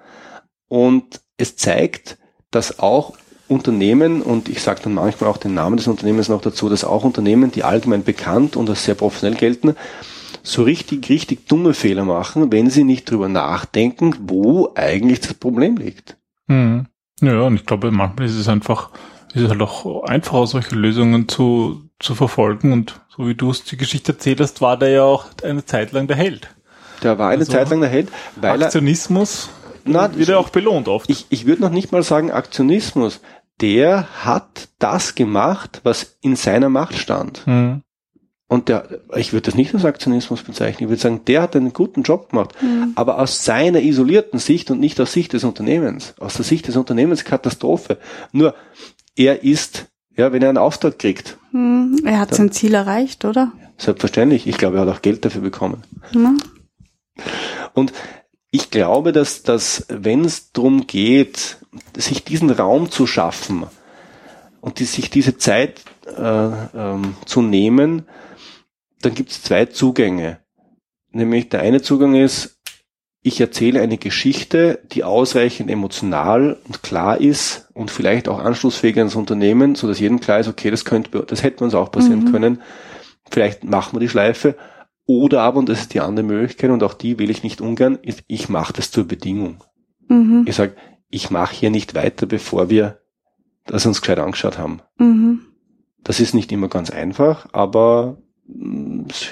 [0.67, 2.19] Und es zeigt,
[2.51, 3.17] dass auch
[3.49, 7.05] Unternehmen, und ich sage dann manchmal auch den Namen des Unternehmens noch dazu, dass auch
[7.05, 9.75] Unternehmen, die allgemein bekannt und als sehr professionell gelten,
[10.43, 15.77] so richtig, richtig dumme Fehler machen, wenn sie nicht drüber nachdenken, wo eigentlich das Problem
[15.77, 16.17] liegt.
[16.47, 16.87] Mhm.
[17.21, 18.91] Ja, und ich glaube, manchmal ist es einfach,
[19.35, 22.73] ist es halt auch einfacher, solche Lösungen zu, zu verfolgen.
[22.73, 25.93] Und so wie du es die Geschichte erzählt hast, war der ja auch eine Zeit
[25.93, 26.49] lang der Held.
[27.03, 29.51] Der war eine Also, Zeit lang der Held, weil er, Aktionismus
[29.85, 31.09] Na, wird ja auch belohnt oft.
[31.11, 33.21] ich, ich würde noch nicht mal sagen Aktionismus.
[33.61, 37.47] Der hat das gemacht, was in seiner Macht stand.
[37.47, 37.83] Mhm.
[38.51, 40.85] Und der, ich würde das nicht als Aktionismus bezeichnen.
[40.85, 42.55] Ich würde sagen, der hat einen guten Job gemacht.
[42.95, 46.15] Aber aus seiner isolierten Sicht und nicht aus Sicht des Unternehmens.
[46.19, 47.99] Aus der Sicht des Unternehmens Katastrophe.
[48.33, 48.55] Nur,
[49.17, 53.53] er ist, ja, wenn er einen Auftrag kriegt, Hm, er hat sein Ziel erreicht, oder?
[53.79, 54.47] selbstverständlich.
[54.47, 55.83] Ich glaube, er hat auch Geld dafür bekommen.
[57.75, 57.93] Und
[58.51, 61.59] ich glaube, dass, dass wenn es darum geht,
[61.97, 63.67] sich diesen Raum zu schaffen
[64.61, 68.07] und die, sich diese Zeit äh, ähm, zu nehmen,
[69.03, 70.39] dann gibt es zwei Zugänge.
[71.13, 72.59] Nämlich der eine Zugang ist,
[73.23, 79.17] ich erzähle eine Geschichte, die ausreichend emotional und klar ist und vielleicht auch anschlussfähig ans
[79.17, 82.33] Unternehmen, so dass jedem klar ist, okay, das könnte, das hätte uns auch passieren Mhm.
[82.33, 82.63] können.
[83.31, 84.57] Vielleicht machen wir die Schleife.
[85.11, 87.99] Oder aber, und das ist die andere Möglichkeit, und auch die will ich nicht ungern,
[88.03, 89.65] ist, ich mache das zur Bedingung.
[90.09, 90.45] Mhm.
[90.47, 90.75] Ich sage,
[91.09, 93.01] ich mache hier nicht weiter, bevor wir
[93.65, 94.83] das uns gescheit angeschaut haben.
[94.99, 95.41] Mhm.
[96.05, 99.29] Das ist nicht immer ganz einfach, aber mm, es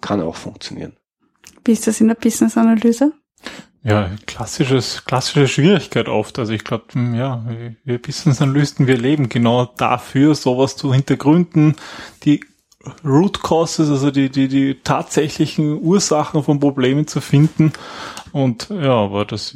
[0.00, 0.92] kann auch funktionieren.
[1.64, 3.12] Wie ist das in der Business-Analyse?
[3.82, 6.38] Ja, klassisches, klassische Schwierigkeit oft.
[6.38, 6.84] Also ich glaube,
[7.16, 11.74] ja, wir- wir Business Analysten, wir leben genau dafür, sowas zu hintergründen,
[12.24, 12.40] die
[13.04, 17.72] Root Causes, also die, die, die tatsächlichen Ursachen von Problemen zu finden.
[18.32, 19.54] Und ja, aber das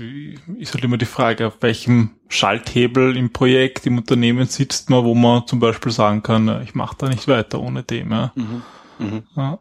[0.59, 5.15] ist halt immer die Frage, auf welchem Schalthebel im Projekt, im Unternehmen sitzt man, wo
[5.15, 8.11] man zum Beispiel sagen kann, ich mache da nicht weiter ohne dem.
[8.11, 8.33] Ja.
[8.35, 9.23] Mhm.
[9.37, 9.59] Ja.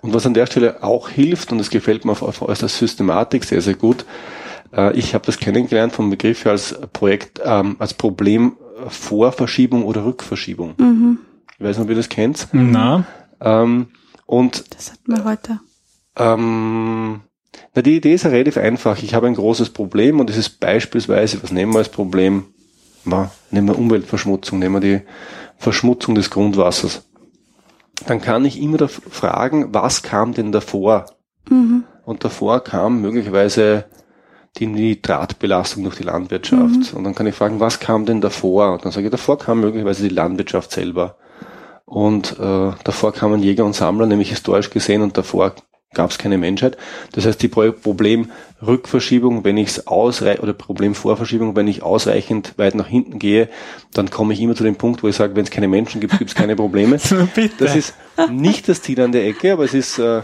[0.00, 3.44] Und was an der Stelle auch hilft, und das gefällt mir auf, auf äußerst Systematik
[3.44, 4.04] sehr, sehr gut,
[4.72, 9.84] äh, ich habe das kennengelernt vom Begriff her als Projekt, ähm, als Problem äh, Vorverschiebung
[9.84, 10.74] oder Rückverschiebung.
[10.78, 11.18] Mhm.
[11.64, 12.48] Ich weiß nicht, ob ihr das kennt.
[12.52, 13.06] Na,
[13.40, 13.86] Ähm,
[14.26, 15.60] und Das hatten wir heute.
[16.14, 17.22] ähm,
[17.74, 19.02] na, die Idee ist ja relativ einfach.
[19.02, 22.44] Ich habe ein großes Problem und es ist beispielsweise, was nehmen wir als Problem?
[23.06, 25.06] Na, nehmen wir Umweltverschmutzung, nehmen wir die
[25.56, 27.06] Verschmutzung des Grundwassers.
[28.06, 31.06] Dann kann ich immer da fragen, was kam denn davor?
[31.48, 31.84] Mhm.
[32.04, 33.86] Und davor kam möglicherweise
[34.58, 36.92] die Nitratbelastung durch die Landwirtschaft.
[36.92, 38.74] Und dann kann ich fragen, was kam denn davor?
[38.74, 41.16] Und dann sage ich, davor kam möglicherweise die Landwirtschaft selber.
[41.86, 45.54] Und äh, davor kamen Jäger und Sammler, nämlich historisch gesehen, und davor
[45.94, 46.76] gab es keine Menschheit.
[47.12, 52.88] Das heißt, die Problemrückverschiebung, wenn ich es ausreichend, oder Problemvorverschiebung, wenn ich ausreichend weit nach
[52.88, 53.48] hinten gehe,
[53.92, 56.18] dann komme ich immer zu dem Punkt, wo ich sage, wenn es keine Menschen gibt,
[56.18, 56.98] gibt es keine Probleme.
[57.58, 57.94] das ist
[58.30, 60.22] nicht das Ziel an der Ecke, aber es ist äh,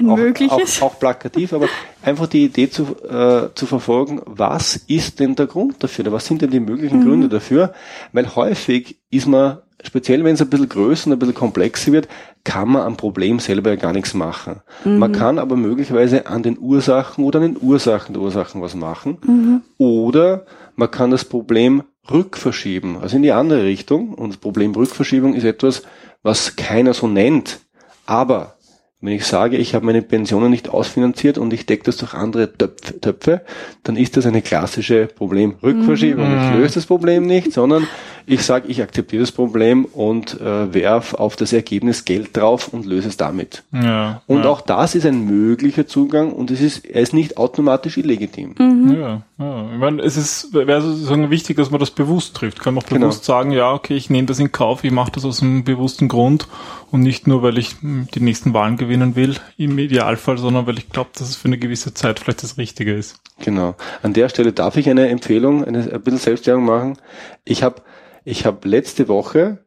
[0.00, 1.68] auch, auch, auch plakativ, aber
[2.02, 6.26] einfach die Idee zu, äh, zu verfolgen, was ist denn der Grund dafür, oder was
[6.26, 7.74] sind denn die möglichen Gründe dafür,
[8.12, 12.08] weil häufig ist man, speziell wenn es ein bisschen größer und ein bisschen komplexer wird,
[12.44, 14.60] kann man am Problem selber ja gar nichts machen.
[14.84, 19.62] Man kann aber möglicherweise an den Ursachen oder an den Ursachen der Ursachen was machen,
[19.78, 25.34] oder man kann das Problem rückverschieben, also in die andere Richtung, und das Problem Rückverschiebung
[25.34, 25.82] ist etwas,
[26.22, 27.60] was keiner so nennt,
[28.06, 28.56] aber
[29.02, 32.52] wenn ich sage, ich habe meine Pensionen nicht ausfinanziert und ich decke das durch andere
[32.56, 33.40] Töpf, Töpfe,
[33.82, 36.24] dann ist das eine klassische Problemrückverschiebung.
[36.24, 37.88] Ich löse das Problem nicht, sondern
[38.26, 42.86] ich sage, ich akzeptiere das Problem und äh, werf auf das Ergebnis Geld drauf und
[42.86, 43.64] löse es damit.
[43.72, 44.22] Ja.
[44.28, 44.50] Und ja.
[44.50, 48.54] auch das ist ein möglicher Zugang und es ist, er ist nicht automatisch illegitim.
[48.60, 49.72] Ja, ja.
[49.72, 52.60] Ich meine, es ist, wäre sozusagen wichtig, dass man das bewusst trifft.
[52.60, 53.00] Kann man auch Genau.
[53.00, 56.06] bewusst sagen, ja, okay, ich nehme das in Kauf, ich mache das aus einem bewussten
[56.06, 56.46] Grund
[56.92, 60.90] und nicht nur, weil ich die nächsten Wahlen gewinnen will, im Idealfall, sondern weil ich
[60.90, 63.16] glaube, dass es für eine gewisse Zeit vielleicht das Richtige ist.
[63.40, 63.74] Genau.
[64.02, 66.98] An der Stelle darf ich eine Empfehlung, eine, ein bisschen Selbstwerbung machen.
[67.44, 67.82] Ich habe
[68.24, 69.64] ich hab letzte Woche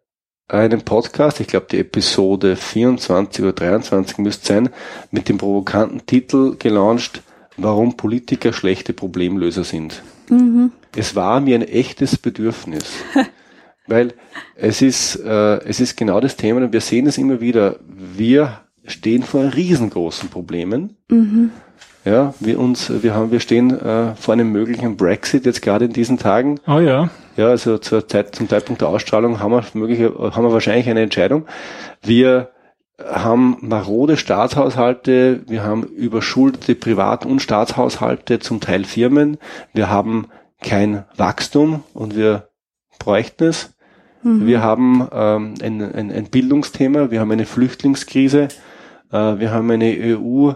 [0.47, 4.69] einen Podcast, ich glaube die Episode 24 oder 23 müsste sein,
[5.09, 7.23] mit dem provokanten Titel gelauncht,
[7.57, 10.03] warum Politiker schlechte Problemlöser sind.
[10.95, 12.85] Es war mir ein echtes Bedürfnis.
[13.88, 14.13] Weil
[14.56, 17.78] es ist, äh, es ist genau das Thema, und wir sehen es immer wieder.
[17.88, 20.98] Wir stehen vor riesengroßen Problemen.
[22.06, 25.93] Ja, wir uns, wir haben, wir stehen äh, vor einem möglichen Brexit jetzt gerade in
[25.93, 26.60] diesen Tagen.
[26.67, 27.10] Oh ja.
[27.36, 31.02] Ja, also zur Zeit, zum Zeitpunkt der Ausstrahlung haben wir mögliche, haben wir wahrscheinlich eine
[31.02, 31.45] Entscheidung.
[32.04, 32.52] Wir
[33.04, 39.38] haben marode Staatshaushalte, wir haben überschuldete Privat- und Staatshaushalte, zum Teil Firmen.
[39.74, 40.28] Wir haben
[40.62, 42.50] kein Wachstum und wir
[43.00, 43.74] bräuchten es.
[44.25, 48.47] Wir haben ähm, ein, ein, ein Bildungsthema, wir haben eine Flüchtlingskrise,
[49.11, 50.51] äh, wir haben eine EU,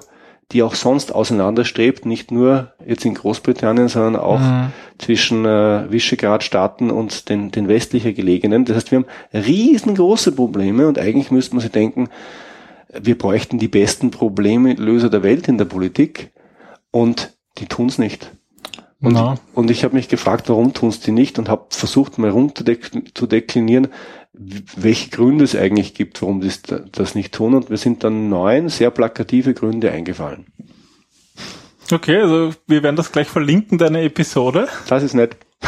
[0.51, 4.71] die auch sonst auseinanderstrebt, nicht nur jetzt in Großbritannien, sondern auch Mhm.
[4.97, 8.65] zwischen äh, Visegrad-Staaten und den, den westlicher gelegenen.
[8.65, 12.09] Das heißt, wir haben riesengroße Probleme und eigentlich müsste man sich denken,
[12.99, 16.31] wir bräuchten die besten Problemlöser der Welt in der Politik
[16.89, 18.31] und die tun's nicht.
[19.01, 19.35] Und, Na.
[19.53, 22.65] und ich habe mich gefragt, warum tun's die nicht und habe versucht mal runter
[23.13, 23.87] zu deklinieren,
[24.33, 26.51] w- welche Gründe es eigentlich gibt, warum die
[26.91, 27.53] das nicht tun.
[27.55, 30.47] Und wir sind dann neun sehr plakative Gründe eingefallen.
[31.91, 34.67] Okay, also wir werden das gleich verlinken, deine Episode.
[34.87, 35.37] Das ist nett.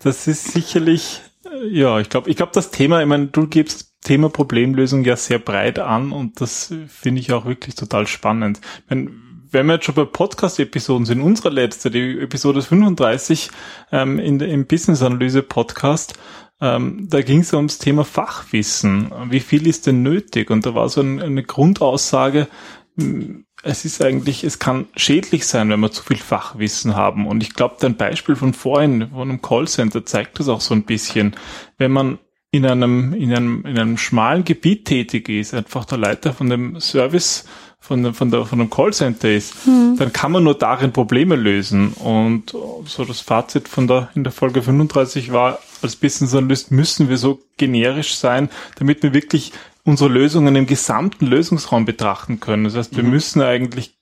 [0.00, 3.94] Das ist sicherlich, äh, ja, ich glaube, ich glaube, das Thema, ich meine, du gibst
[4.04, 8.60] Thema Problemlösung ja sehr breit an und das finde ich auch wirklich total spannend.
[8.88, 9.10] Meine,
[9.50, 13.50] wenn wir jetzt schon bei Podcast-Episoden sind, unsere letzte, die Episode 35
[13.92, 16.14] ähm, in im Business-Analyse-Podcast,
[16.60, 19.12] ähm, da ging es ums Thema Fachwissen.
[19.30, 20.50] Wie viel ist denn nötig?
[20.50, 22.48] Und da war so ein, eine Grundaussage,
[22.96, 27.26] mh, es ist eigentlich, es kann schädlich sein, wenn wir zu viel Fachwissen haben.
[27.26, 30.84] Und ich glaube, dein Beispiel von vorhin, von einem Callcenter, zeigt das auch so ein
[30.84, 31.34] bisschen.
[31.76, 32.18] Wenn man
[32.52, 36.80] in einem, in einem, in einem schmalen Gebiet tätig ist, einfach der Leiter von dem
[36.80, 37.44] Service,
[37.86, 39.54] von, von, der, von einem Callcenter ist,
[39.96, 41.92] dann kann man nur darin Probleme lösen.
[41.92, 42.50] Und
[42.86, 47.16] so das Fazit von der, in der Folge 35 war, als Business Analyst müssen wir
[47.16, 49.52] so generisch sein, damit wir wirklich
[49.84, 52.64] unsere Lösungen im gesamten Lösungsraum betrachten können.
[52.64, 53.94] Das heißt, wir müssen eigentlich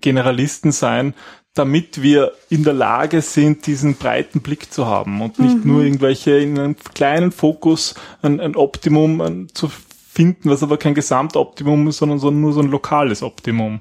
[0.00, 1.14] Generalisten sein,
[1.54, 6.38] damit wir in der Lage sind, diesen breiten Blick zu haben und nicht nur irgendwelche
[6.38, 9.70] in einem kleinen Fokus ein, ein Optimum zu
[10.18, 13.80] finden, was aber kein Gesamtoptimum ist, sondern so, nur so ein lokales Optimum.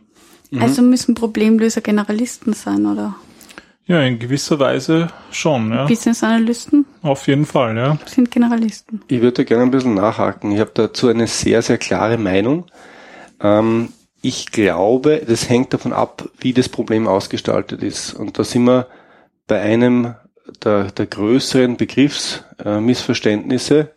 [0.60, 3.15] Also müssen Problemlöser Generalisten sein, oder?
[3.88, 5.86] Ja, in gewisser Weise schon, ja.
[5.88, 7.97] Business Analysten Auf jeden Fall, ja.
[8.06, 9.02] sind Generalisten.
[9.08, 10.52] Ich würde gerne ein bisschen nachhaken.
[10.52, 12.65] Ich habe dazu eine sehr, sehr klare Meinung.
[13.41, 13.89] Ähm,
[14.21, 18.13] ich glaube, das hängt davon ab, wie das Problem ausgestaltet ist.
[18.13, 18.86] Und da sind wir
[19.47, 20.13] bei einem
[20.63, 23.91] der, der größeren Begriffsmissverständnisse äh, Missverständnisse,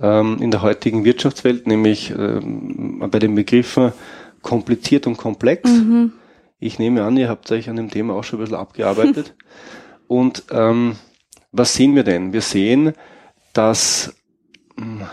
[0.00, 3.92] ähm, in der heutigen Wirtschaftswelt, nämlich ähm, bei den Begriffen
[4.42, 5.70] kompliziert und komplex.
[6.58, 9.34] Ich nehme an, ihr habt euch an dem Thema auch schon ein bisschen abgearbeitet.
[10.06, 10.96] und ähm,
[11.52, 12.32] was sehen wir denn?
[12.32, 12.92] Wir sehen,
[13.52, 14.14] dass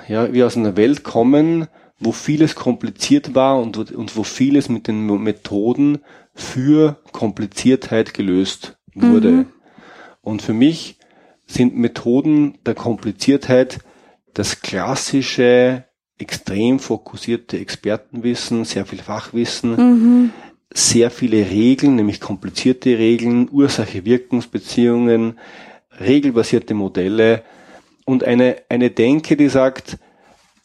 [0.07, 1.67] ja, wir aus einer Welt kommen,
[1.99, 5.99] wo vieles kompliziert war und, und wo vieles mit den Methoden
[6.33, 9.45] für Kompliziertheit gelöst wurde.
[10.21, 10.97] Und für mich
[11.45, 13.79] sind Methoden der Kompliziertheit
[14.33, 15.85] das klassische
[16.17, 20.31] extrem fokussierte Expertenwissen, sehr viel Fachwissen, Mhm.
[20.73, 25.39] sehr viele Regeln, nämlich komplizierte Regeln, Ursache-Wirkungsbeziehungen,
[25.99, 27.43] regelbasierte Modelle
[28.05, 29.97] und eine, eine Denke, die sagt,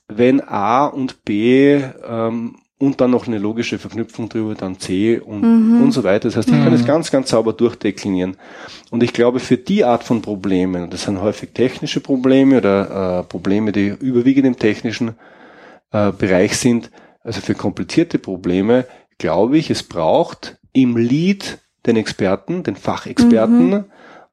[0.08, 1.74] wenn A und B
[2.06, 5.42] ähm, und dann noch eine logische Verknüpfung drüber, dann C und,
[5.82, 6.28] und so weiter.
[6.28, 8.36] Das heißt, ich kann es ganz, ganz sauber durchdeklinieren.
[8.90, 13.22] Und ich glaube, für die Art von Problemen, das sind häufig technische Probleme oder äh,
[13.24, 15.16] Probleme, die überwiegend im technischen
[15.90, 16.90] äh, Bereich sind,
[17.24, 18.86] also für komplizierte Probleme,
[19.18, 23.86] glaube ich, es braucht im Lead den Experten, den Fachexperten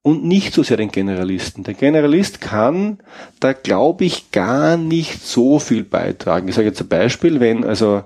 [0.03, 1.63] und nicht so sehr den Generalisten.
[1.63, 2.99] Der Generalist kann
[3.39, 6.47] da, glaube ich, gar nicht so viel beitragen.
[6.47, 8.03] Ich sage jetzt ein Beispiel, wenn also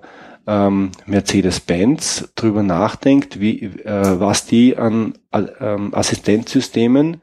[0.50, 7.22] ähm, Mercedes-Benz drüber nachdenkt, wie, äh, was die an äh, ähm, Assistenzsystemen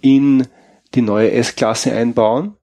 [0.00, 0.46] in
[0.94, 2.54] die neue S-Klasse einbauen,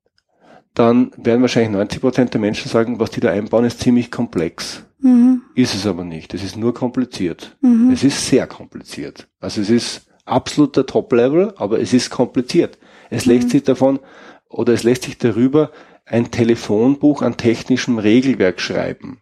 [0.73, 4.85] dann werden wahrscheinlich 90 Prozent der Menschen sagen, was die da einbauen, ist ziemlich komplex.
[4.99, 5.41] Mhm.
[5.55, 6.33] Ist es aber nicht.
[6.33, 7.57] Es ist nur kompliziert.
[7.91, 9.27] Es ist sehr kompliziert.
[9.41, 12.77] Also es ist absoluter Top-Level, aber es ist kompliziert.
[13.09, 13.99] Es lässt sich davon
[14.47, 15.71] oder es lässt sich darüber
[16.05, 19.19] ein Telefonbuch an technischem Regelwerk schreiben.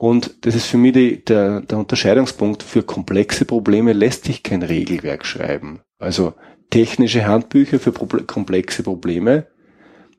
[0.00, 2.62] Und das ist für mich die, der, der Unterscheidungspunkt.
[2.62, 5.80] Für komplexe Probleme lässt sich kein Regelwerk schreiben.
[5.98, 6.32] Also
[6.70, 9.48] technische Handbücher für Proble komplexe Probleme.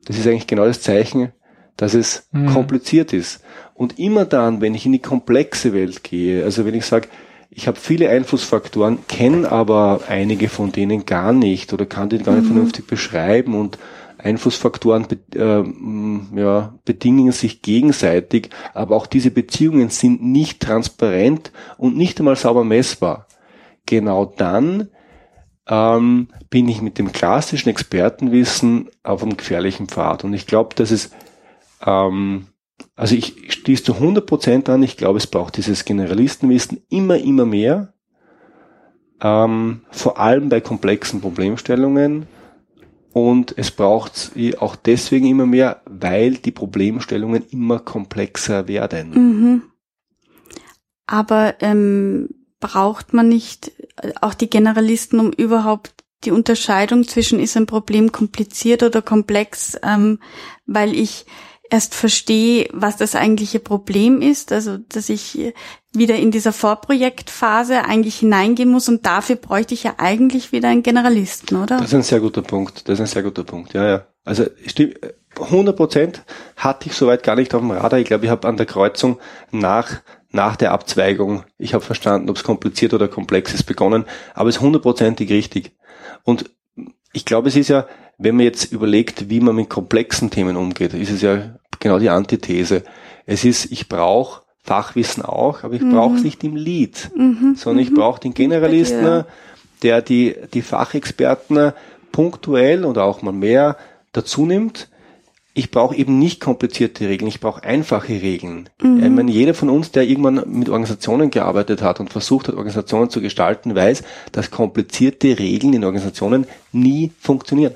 [0.04, 1.32] Das ist eigentlich genau das Zeichen,
[1.76, 3.42] dass es kompliziert ist.
[3.74, 7.08] Und immer dann, wenn ich in die komplexe Welt gehe, also wenn ich sage,
[7.50, 12.36] ich habe viele Einflussfaktoren, kenne aber einige von denen gar nicht oder kann die gar
[12.36, 13.78] nicht vernünftig beschreiben und
[14.22, 15.64] Einflussfaktoren äh,
[16.38, 22.64] ja, bedingen sich gegenseitig, aber auch diese Beziehungen sind nicht transparent und nicht einmal sauber
[22.64, 23.26] messbar.
[23.86, 24.88] Genau dann
[25.68, 30.24] ähm, bin ich mit dem klassischen Expertenwissen auf einem gefährlichen Pfad.
[30.24, 31.10] Und ich glaube, dass es,
[31.84, 32.46] ähm,
[32.96, 37.94] also ich schließe zu 100% an, ich glaube, es braucht dieses Generalistenwissen immer, immer mehr,
[39.20, 42.26] ähm, vor allem bei komplexen Problemstellungen.
[43.12, 49.10] Und es braucht auch deswegen immer mehr, weil die Problemstellungen immer komplexer werden.
[49.10, 49.62] Mhm.
[51.06, 55.92] Aber ähm, braucht man nicht äh, auch die Generalisten, um überhaupt
[56.24, 60.20] die Unterscheidung zwischen ist ein Problem kompliziert oder komplex, ähm,
[60.66, 61.26] weil ich
[61.72, 65.54] erst verstehe, was das eigentliche Problem ist, also dass ich
[65.94, 70.82] wieder in dieser Vorprojektphase eigentlich hineingehen muss und dafür bräuchte ich ja eigentlich wieder einen
[70.82, 71.78] Generalisten, oder?
[71.78, 72.88] Das ist ein sehr guter Punkt.
[72.88, 73.72] Das ist ein sehr guter Punkt.
[73.72, 74.06] Ja, ja.
[74.24, 74.98] Also stimmt,
[75.40, 76.24] 100 Prozent
[76.56, 77.98] hatte ich soweit gar nicht auf dem Radar.
[77.98, 79.18] Ich glaube, ich habe an der Kreuzung
[79.50, 80.02] nach
[80.34, 84.56] nach der Abzweigung, ich habe verstanden, ob es kompliziert oder komplex ist, begonnen, aber es
[84.56, 85.76] ist hundertprozentig richtig.
[86.24, 86.50] Und
[87.12, 87.86] ich glaube, es ist ja,
[88.18, 92.10] wenn man jetzt überlegt, wie man mit komplexen Themen umgeht, ist es ja genau die
[92.10, 92.82] Antithese.
[93.26, 97.10] Es ist, ich brauche Fachwissen auch, aber ich brauche es nicht im Lead,
[97.56, 99.26] sondern ich brauche den Generalisten, Ja.
[99.82, 101.72] der die, die Fachexperten
[102.12, 103.76] punktuell oder auch mal mehr
[104.12, 104.88] dazu nimmt.
[105.54, 108.70] Ich brauche eben nicht komplizierte Regeln, ich brauche einfache Regeln.
[108.80, 113.10] Ich meine, jeder von uns, der irgendwann mit Organisationen gearbeitet hat und versucht hat, Organisationen
[113.10, 117.74] zu gestalten, weiß, dass komplizierte Regeln in Organisationen nie funktionieren.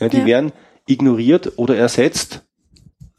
[0.00, 0.26] Ja, die Ja.
[0.26, 0.52] werden
[0.86, 2.42] ignoriert oder ersetzt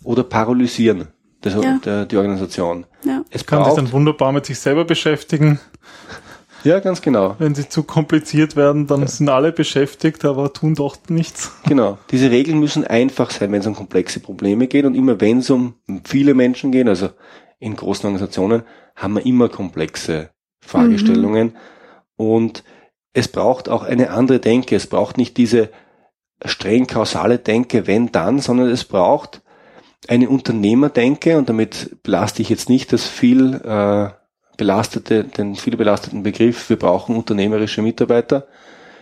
[0.03, 1.09] oder paralysieren
[1.41, 1.79] das, Ja.
[1.85, 2.85] der, die Organisation.
[3.03, 3.23] Ja.
[3.29, 5.59] Es Kann sich dann wunderbar mit sich selber beschäftigen.
[6.63, 7.35] Ja, ganz genau.
[7.39, 11.51] Wenn sie zu kompliziert werden, dann sind alle beschäftigt, aber tun doch nichts.
[11.67, 11.97] Genau.
[12.11, 15.49] Diese Regeln müssen einfach sein, wenn es um komplexe Probleme geht und immer wenn es
[15.49, 17.09] um viele Menschen geht, also
[17.59, 18.63] in großen Organisationen,
[18.95, 20.29] haben wir immer komplexe
[20.61, 21.55] Fragestellungen
[22.15, 22.63] und
[23.13, 24.75] es braucht auch eine andere Denke.
[24.75, 25.69] Es braucht nicht diese
[26.45, 29.41] streng kausale Denke, wenn dann, sondern es braucht
[30.07, 34.09] eine Unternehmerdenke und damit belaste ich jetzt nicht das viel äh,
[34.59, 38.47] belastete, den viel belasteten Begriff, wir brauchen unternehmerische Mitarbeiter.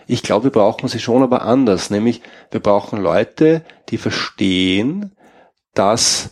[0.06, 1.90] Ich glaube, wir brauchen sie schon, aber anders.
[1.90, 5.12] Nämlich, wir brauchen Leute, die verstehen,
[5.74, 6.30] dass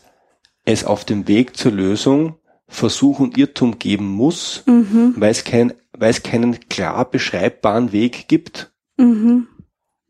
[0.65, 2.37] es auf dem Weg zur Lösung
[2.69, 5.15] Versuch und Irrtum geben muss, Mhm.
[5.17, 8.73] weil es kein, weil es keinen klar beschreibbaren Weg gibt.
[8.97, 9.49] Mhm.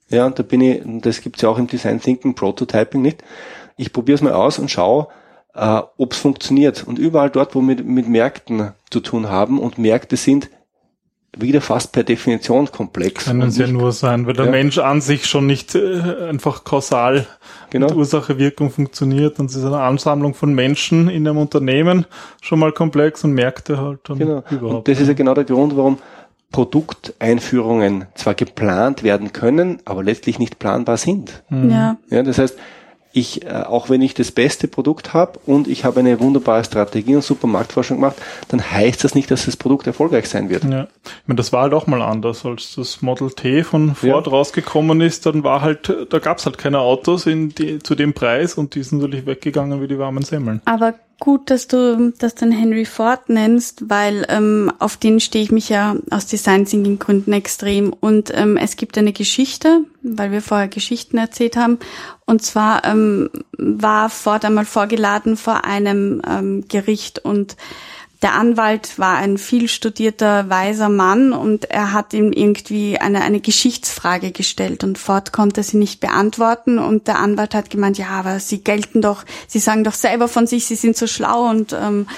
[0.08, 3.24] Ja, und da bin ich, das gibt's ja auch im Design Thinking, Prototyping nicht.
[3.76, 5.08] Ich probiere es mal aus und schaue,
[5.56, 6.84] äh, ob es funktioniert.
[6.86, 10.50] Und überall dort, wo wir mit Märkten zu tun haben und Märkte sind
[11.38, 13.26] wieder fast per Definition komplex.
[13.26, 14.50] Können sie ja nur sein, weil der Ja.
[14.50, 17.26] Mensch an sich schon nicht äh, einfach kausal
[17.68, 17.88] Genau.
[17.88, 19.38] mit Ursache-Wirkung funktioniert.
[19.38, 22.06] Und es ist eine Ansammlung von Menschen in einem Unternehmen
[22.40, 24.42] schon mal komplex und Märkte halt dann Genau.
[24.50, 24.74] überhaupt.
[24.76, 25.98] Und das ist ja genau der Grund, warum
[26.52, 31.42] Produkteinführungen zwar geplant werden können, aber letztlich nicht planbar sind.
[31.50, 31.70] Mhm.
[31.70, 31.96] Ja.
[32.08, 32.56] Ja, das heißt,
[33.16, 37.16] ich, äh, auch wenn ich das beste Produkt habe und ich habe eine wunderbare Strategie
[37.16, 38.16] und super Marktforschung gemacht,
[38.48, 40.64] dann heißt das nicht, dass das Produkt erfolgreich sein wird.
[40.64, 40.82] Ja.
[41.04, 44.32] Ich meine, das war halt auch mal anders, als das Model T von Ford ja.
[44.32, 48.12] rausgekommen ist, dann war halt, da gab es halt keine Autos in die, zu dem
[48.12, 50.60] Preis und die sind natürlich weggegangen wie die warmen Semmeln.
[50.66, 55.50] Aber gut, dass du das den Henry Ford nennst, weil ähm, auf den stehe ich
[55.50, 57.92] mich ja aus Design Thinking Gründen extrem.
[57.92, 61.78] Und ähm, es gibt eine Geschichte, weil wir vorher Geschichten erzählt haben.
[62.26, 67.56] Und zwar ähm, war Ford einmal vorgeladen vor einem ähm, Gericht und
[68.26, 73.38] der Anwalt war ein viel studierter, weiser Mann und er hat ihm irgendwie eine, eine
[73.38, 78.40] Geschichtsfrage gestellt und Ford konnte sie nicht beantworten und der Anwalt hat gemeint, ja, aber
[78.40, 82.08] sie gelten doch, sie sagen doch selber von sich, sie sind so schlau und ähm,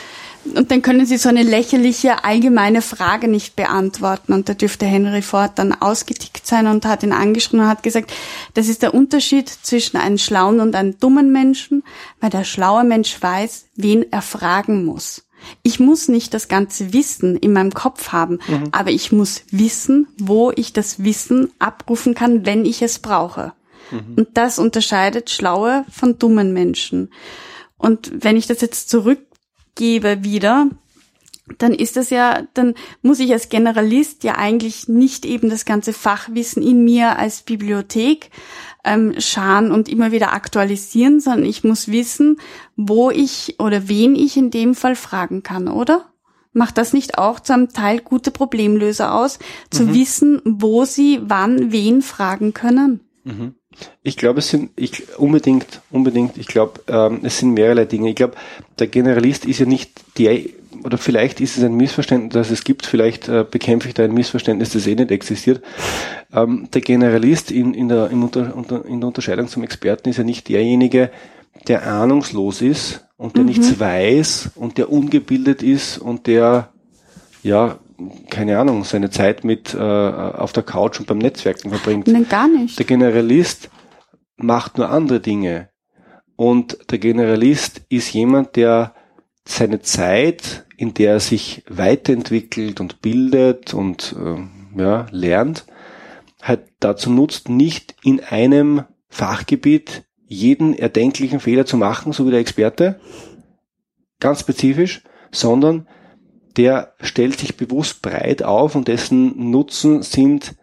[0.54, 4.32] und dann können sie so eine lächerliche allgemeine Frage nicht beantworten.
[4.32, 8.14] Und da dürfte Henry Ford dann ausgetickt sein und hat ihn angeschrieben und hat gesagt,
[8.54, 11.82] das ist der Unterschied zwischen einem schlauen und einem dummen Menschen,
[12.20, 15.27] weil der schlaue Mensch weiß, wen er fragen muss.
[15.62, 18.68] Ich muss nicht das ganze Wissen in meinem Kopf haben, mhm.
[18.72, 23.52] aber ich muss wissen, wo ich das Wissen abrufen kann, wenn ich es brauche.
[23.90, 24.14] Mhm.
[24.16, 27.10] Und das unterscheidet schlaue von dummen Menschen.
[27.76, 30.68] Und wenn ich das jetzt zurückgebe wieder,
[31.56, 35.94] dann ist das ja, dann muss ich als Generalist ja eigentlich nicht eben das ganze
[35.94, 38.30] Fachwissen in mir als Bibliothek
[38.84, 42.38] ähm, scharen und immer wieder aktualisieren, sondern ich muss wissen,
[42.78, 46.06] wo ich oder wen ich in dem Fall fragen kann, oder?
[46.52, 49.94] Macht das nicht auch zu einem Teil gute Problemlöser aus, zu mhm.
[49.94, 53.00] wissen, wo sie wann wen fragen können?
[53.24, 53.54] Mhm.
[54.02, 56.38] Ich glaube, es sind ich, unbedingt, unbedingt.
[56.38, 58.10] Ich glaube, ähm, es sind mehrere Dinge.
[58.10, 58.36] Ich glaube,
[58.78, 60.40] der Generalist ist ja nicht der
[60.84, 64.14] oder vielleicht ist es ein Missverständnis, dass es gibt, vielleicht äh, bekämpfe ich da ein
[64.14, 65.60] Missverständnis, das eh nicht existiert.
[66.32, 70.18] Ähm, der Generalist in, in, der, im unter, unter, in der Unterscheidung zum Experten ist
[70.18, 71.10] ja nicht derjenige,
[71.66, 73.48] der ahnungslos ist und der mhm.
[73.48, 76.72] nichts weiß und der ungebildet ist und der,
[77.42, 77.78] ja,
[78.30, 82.06] keine Ahnung, seine Zeit mit äh, auf der Couch und beim Netzwerken verbringt.
[82.06, 82.78] Nein, gar nicht.
[82.78, 83.70] Der Generalist
[84.36, 85.70] macht nur andere Dinge.
[86.36, 88.94] Und der Generalist ist jemand, der
[89.44, 95.66] seine Zeit, in der er sich weiterentwickelt und bildet und äh, ja, lernt,
[96.40, 102.40] halt dazu nutzt, nicht in einem Fachgebiet jeden erdenklichen Fehler zu machen, so wie der
[102.40, 103.00] Experte,
[104.20, 105.02] ganz spezifisch,
[105.32, 105.88] sondern
[106.56, 110.54] der stellt sich bewusst breit auf und dessen Nutzen sind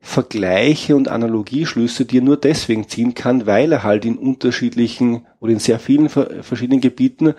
[0.00, 5.52] Vergleiche und Analogieschlüsse, die er nur deswegen ziehen kann, weil er halt in unterschiedlichen oder
[5.52, 7.34] in sehr vielen verschiedenen Gebieten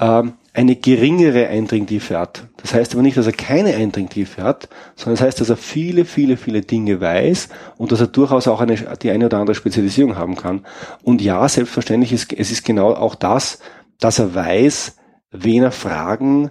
[0.00, 2.48] ähm, eine geringere Eindringtiefe hat.
[2.58, 6.04] Das heißt aber nicht, dass er keine Eindringtiefe hat, sondern das heißt, dass er viele,
[6.04, 7.48] viele, viele Dinge weiß
[7.78, 10.66] und dass er durchaus auch eine, die eine oder andere Spezialisierung haben kann.
[11.02, 13.60] Und ja, selbstverständlich ist es ist genau auch das,
[13.98, 14.96] dass er weiß,
[15.30, 16.50] wen er fragen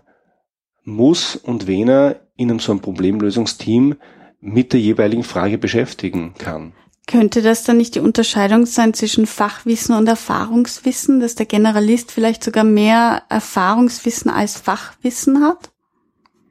[0.83, 3.97] muss und wen er in einem so einem Problemlösungsteam
[4.39, 6.73] mit der jeweiligen Frage beschäftigen kann.
[7.11, 12.41] Könnte das dann nicht die Unterscheidung sein zwischen Fachwissen und Erfahrungswissen, dass der Generalist vielleicht
[12.41, 15.71] sogar mehr Erfahrungswissen als Fachwissen hat?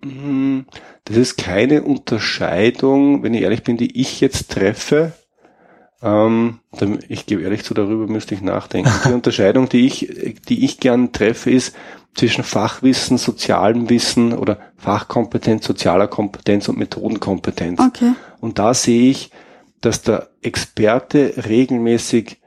[0.04, 0.66] Mhm.
[1.04, 5.12] Das ist keine Unterscheidung, wenn ich ehrlich bin, die ich jetzt treffe.
[6.02, 6.58] Ähm,
[7.08, 8.92] ich gebe ehrlich zu, darüber müsste ich nachdenken.
[9.06, 11.74] Die Unterscheidung, die ich, die ich gern treffe, ist
[12.14, 17.80] zwischen Fachwissen, sozialem Wissen oder Fachkompetenz, sozialer Kompetenz und Methodenkompetenz.
[17.80, 18.12] Okay.
[18.40, 19.30] Und da sehe ich,
[19.80, 22.40] dass der Experte regelmäßig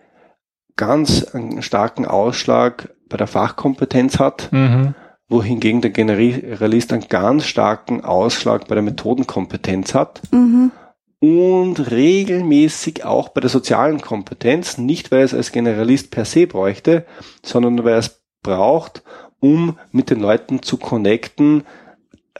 [0.76, 4.96] ganz einen starken Ausschlag bei der Fachkompetenz hat, mhm.
[5.28, 10.22] wohingegen der Generalist einen ganz starken Ausschlag bei der Methodenkompetenz hat.
[10.32, 10.72] Mhm.
[11.20, 16.48] Und regelmäßig auch bei der sozialen Kompetenz, nicht weil er es als Generalist per se
[16.48, 17.06] bräuchte,
[17.44, 19.04] sondern weil er es braucht,
[19.40, 21.64] um mit den Leuten zu connecten,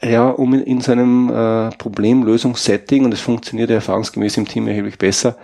[0.02, 5.36] ja, um in, in seinem äh, Problemlösungssetting, und es funktioniert erfahrungsgemäß im Team erheblich besser,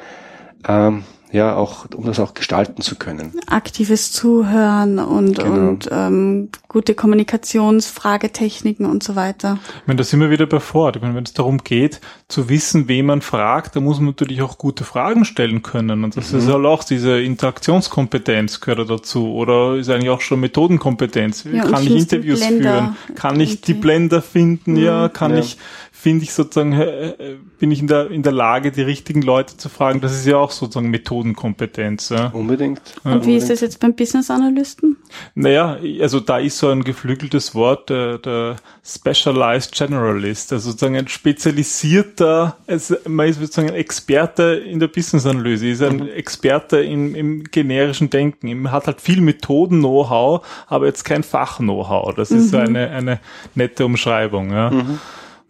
[0.68, 3.32] ähm, ja, auch, um das auch gestalten zu können.
[3.46, 5.68] Aktives Zuhören und, genau.
[5.68, 9.58] und ähm, gute Kommunikationsfragetechniken und so weiter.
[9.82, 10.96] Ich meine, da sind wir wieder bei Ford.
[10.96, 14.42] Ich meine, wenn es darum geht, zu wissen, wen man fragt, da muss man natürlich
[14.42, 16.02] auch gute Fragen stellen können.
[16.02, 16.38] Und das mhm.
[16.40, 19.32] ist halt auch diese Interaktionskompetenz gehört dazu.
[19.32, 21.44] Oder ist eigentlich auch schon Methodenkompetenz.
[21.44, 22.96] Ja, kann ich Interviews führen?
[23.14, 24.72] Kann ich die Blender finden?
[24.72, 24.78] Mhm.
[24.78, 25.38] Ja, kann ja.
[25.38, 25.58] ich
[26.00, 29.68] finde ich sozusagen, äh, bin ich in der, in der Lage, die richtigen Leute zu
[29.68, 30.00] fragen.
[30.00, 32.08] Das ist ja auch sozusagen Methodenkompetenz.
[32.08, 32.28] Ja.
[32.28, 32.80] Unbedingt.
[33.04, 34.96] Und ja, wie ist das jetzt beim Business Analysten?
[35.34, 41.08] Naja, also da ist so ein geflügeltes Wort, der, der Specialized Generalist, also sozusagen ein
[41.08, 46.08] spezialisierter, also man ist sozusagen ein Experte in der Business Analyse, ist ein mhm.
[46.08, 52.14] Experte im, im generischen Denken, man hat halt viel Methoden-Know-how, aber jetzt kein Fach-Know-how.
[52.14, 52.60] Das ist mhm.
[52.60, 53.20] eine, eine
[53.54, 54.50] nette Umschreibung.
[54.50, 54.70] Ja.
[54.70, 54.98] Mhm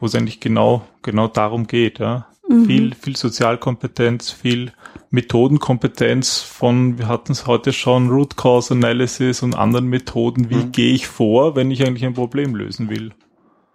[0.00, 2.26] wo es eigentlich genau, genau darum geht, ja.
[2.48, 2.64] Mhm.
[2.66, 4.72] Viel, viel Sozialkompetenz, viel
[5.10, 10.50] Methodenkompetenz von, wir hatten es heute schon, Root Cause Analysis und anderen Methoden.
[10.50, 10.72] Wie mhm.
[10.72, 13.12] gehe ich vor, wenn ich eigentlich ein Problem lösen will?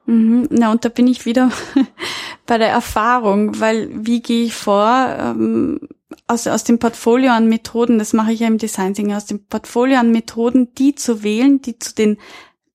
[0.08, 0.48] Mhm.
[0.50, 1.52] Na, und da bin ich wieder
[2.46, 5.16] bei der Erfahrung, weil wie gehe ich vor?
[5.20, 5.80] Ähm,
[6.28, 9.46] aus, aus dem Portfolio an Methoden, das mache ich ja im Design Thinking, aus dem
[9.46, 12.18] Portfolio an Methoden, die zu wählen, die zu den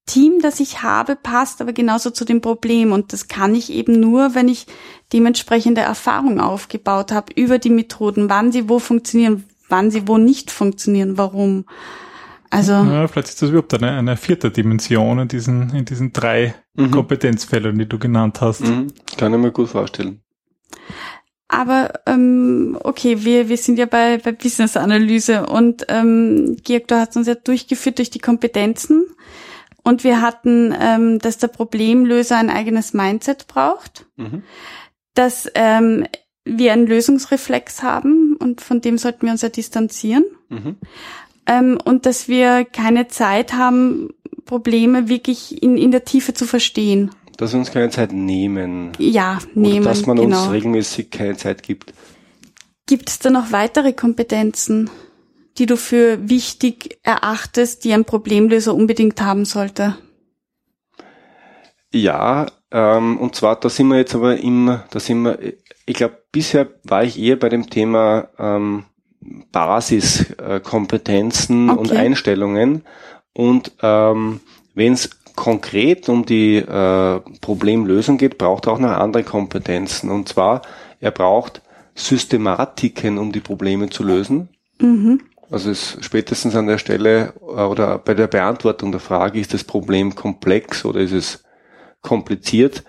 [0.07, 2.92] Team, das ich habe, passt aber genauso zu dem Problem.
[2.92, 4.66] Und das kann ich eben nur, wenn ich
[5.12, 10.51] dementsprechende Erfahrung aufgebaut habe über die Methoden, wann sie wo funktionieren, wann sie wo nicht
[10.51, 11.64] funktionieren, warum.
[12.51, 12.72] Also.
[12.72, 16.90] Ja, vielleicht ist das überhaupt eine, eine vierte Dimension in diesen, in diesen drei mhm.
[16.90, 18.62] Kompetenzfeldern, die du genannt hast.
[18.62, 18.88] Mhm.
[19.16, 20.20] Kann ich mir gut vorstellen.
[21.46, 27.16] Aber ähm, okay, wir, wir sind ja bei, bei Business-Analyse und ähm, Georg, du hast
[27.16, 29.07] uns ja durchgeführt durch die Kompetenzen.
[29.83, 34.43] Und wir hatten, ähm, dass der Problemlöser ein eigenes Mindset braucht, mhm.
[35.14, 36.07] dass ähm,
[36.45, 40.24] wir einen Lösungsreflex haben und von dem sollten wir uns ja distanzieren.
[40.49, 40.76] Mhm.
[41.47, 44.11] Ähm, und dass wir keine Zeit haben,
[44.45, 47.11] Probleme wirklich in, in der Tiefe zu verstehen.
[47.37, 48.93] Dass wir uns keine Zeit nehmen.
[48.99, 49.81] Ja, nehmen.
[49.81, 50.43] Oder dass man genau.
[50.43, 51.95] uns regelmäßig keine Zeit gibt.
[52.87, 54.91] Gibt es da noch weitere Kompetenzen?
[55.59, 59.96] Die du für wichtig erachtest, die ein Problemlöser unbedingt haben sollte?
[61.92, 65.38] Ja, ähm, und zwar, da sind wir jetzt aber immer, da sind wir,
[65.86, 68.84] ich glaube, bisher war ich eher bei dem Thema ähm,
[69.53, 71.80] Basiskompetenzen äh, okay.
[71.80, 72.84] und Einstellungen.
[73.32, 74.40] Und ähm,
[74.74, 80.11] wenn es konkret um die äh, Problemlösung geht, braucht er auch noch andere Kompetenzen.
[80.11, 80.62] Und zwar,
[81.01, 81.62] er braucht
[81.94, 84.48] Systematiken, um die Probleme zu lösen.
[84.78, 85.22] Mhm.
[85.51, 89.64] Also es spätestens an der Stelle äh, oder bei der Beantwortung der Frage, ist das
[89.64, 91.44] Problem komplex oder ist es
[92.03, 92.84] kompliziert,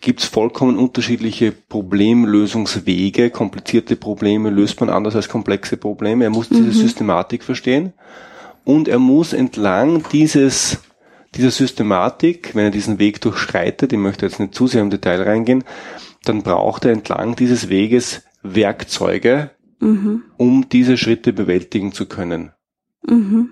[0.00, 3.30] gibt es vollkommen unterschiedliche Problemlösungswege.
[3.30, 6.24] Komplizierte Probleme löst man anders als komplexe Probleme.
[6.24, 6.72] Er muss diese mhm.
[6.72, 7.92] Systematik verstehen
[8.64, 10.78] und er muss entlang dieses
[11.34, 15.22] dieser Systematik, wenn er diesen Weg durchschreitet, ich möchte jetzt nicht zu sehr im Detail
[15.22, 15.62] reingehen,
[16.24, 19.50] dann braucht er entlang dieses Weges Werkzeuge,
[19.80, 20.24] mhm.
[20.36, 22.52] um diese Schritte bewältigen zu können.
[23.06, 23.50] Mhm.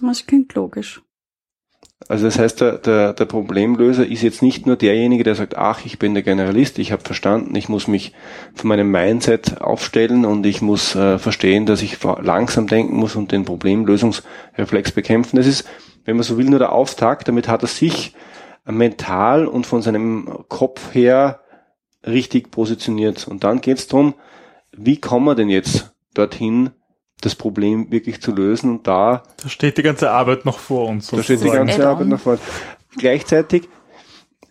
[0.00, 1.02] Das klingt logisch.
[2.08, 5.84] Also das heißt, der, der, der Problemlöser ist jetzt nicht nur derjenige, der sagt, ach,
[5.84, 8.14] ich bin der Generalist, ich habe verstanden, ich muss mich
[8.54, 13.32] von meinem Mindset aufstellen und ich muss äh, verstehen, dass ich langsam denken muss und
[13.32, 15.36] den Problemlösungsreflex bekämpfen.
[15.36, 15.68] Das ist,
[16.04, 17.28] wenn man so will, nur der Auftakt.
[17.28, 18.14] Damit hat er sich
[18.64, 21.40] mental und von seinem Kopf her
[22.06, 23.28] richtig positioniert.
[23.28, 24.14] Und dann geht es darum,
[24.82, 26.70] wie kommen wir denn jetzt dorthin,
[27.20, 29.22] das Problem wirklich zu lösen und da.
[29.42, 31.08] Da steht die ganze Arbeit noch vor uns.
[31.08, 32.42] Da steht die ganze Arbeit noch vor uns.
[32.96, 33.68] Gleichzeitig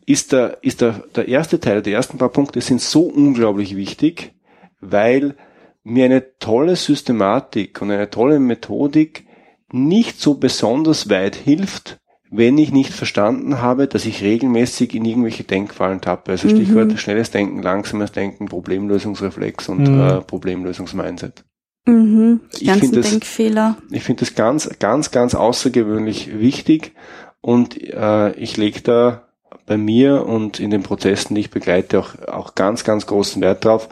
[0.05, 4.33] ist der, ist der, der erste Teil, die ersten paar Punkte sind so unglaublich wichtig,
[4.81, 5.35] weil
[5.83, 9.25] mir eine tolle Systematik und eine tolle Methodik
[9.71, 11.98] nicht so besonders weit hilft,
[12.31, 16.31] wenn ich nicht verstanden habe, dass ich regelmäßig in irgendwelche Denkfallen tappe.
[16.31, 16.97] Also Stichwort mhm.
[16.97, 19.99] schnelles Denken, langsames Denken, Problemlösungsreflex und mhm.
[19.99, 21.43] äh, Problemlösungsmindset.
[21.87, 22.41] Mhm.
[22.59, 23.77] Die ich finde das, Denkfehler.
[23.89, 26.93] Ich finde das ganz, ganz, ganz außergewöhnlich wichtig
[27.41, 29.29] und äh, ich lege da
[29.65, 33.65] bei mir und in den Prozessen, die ich begleite, auch, auch ganz, ganz großen Wert
[33.65, 33.89] drauf,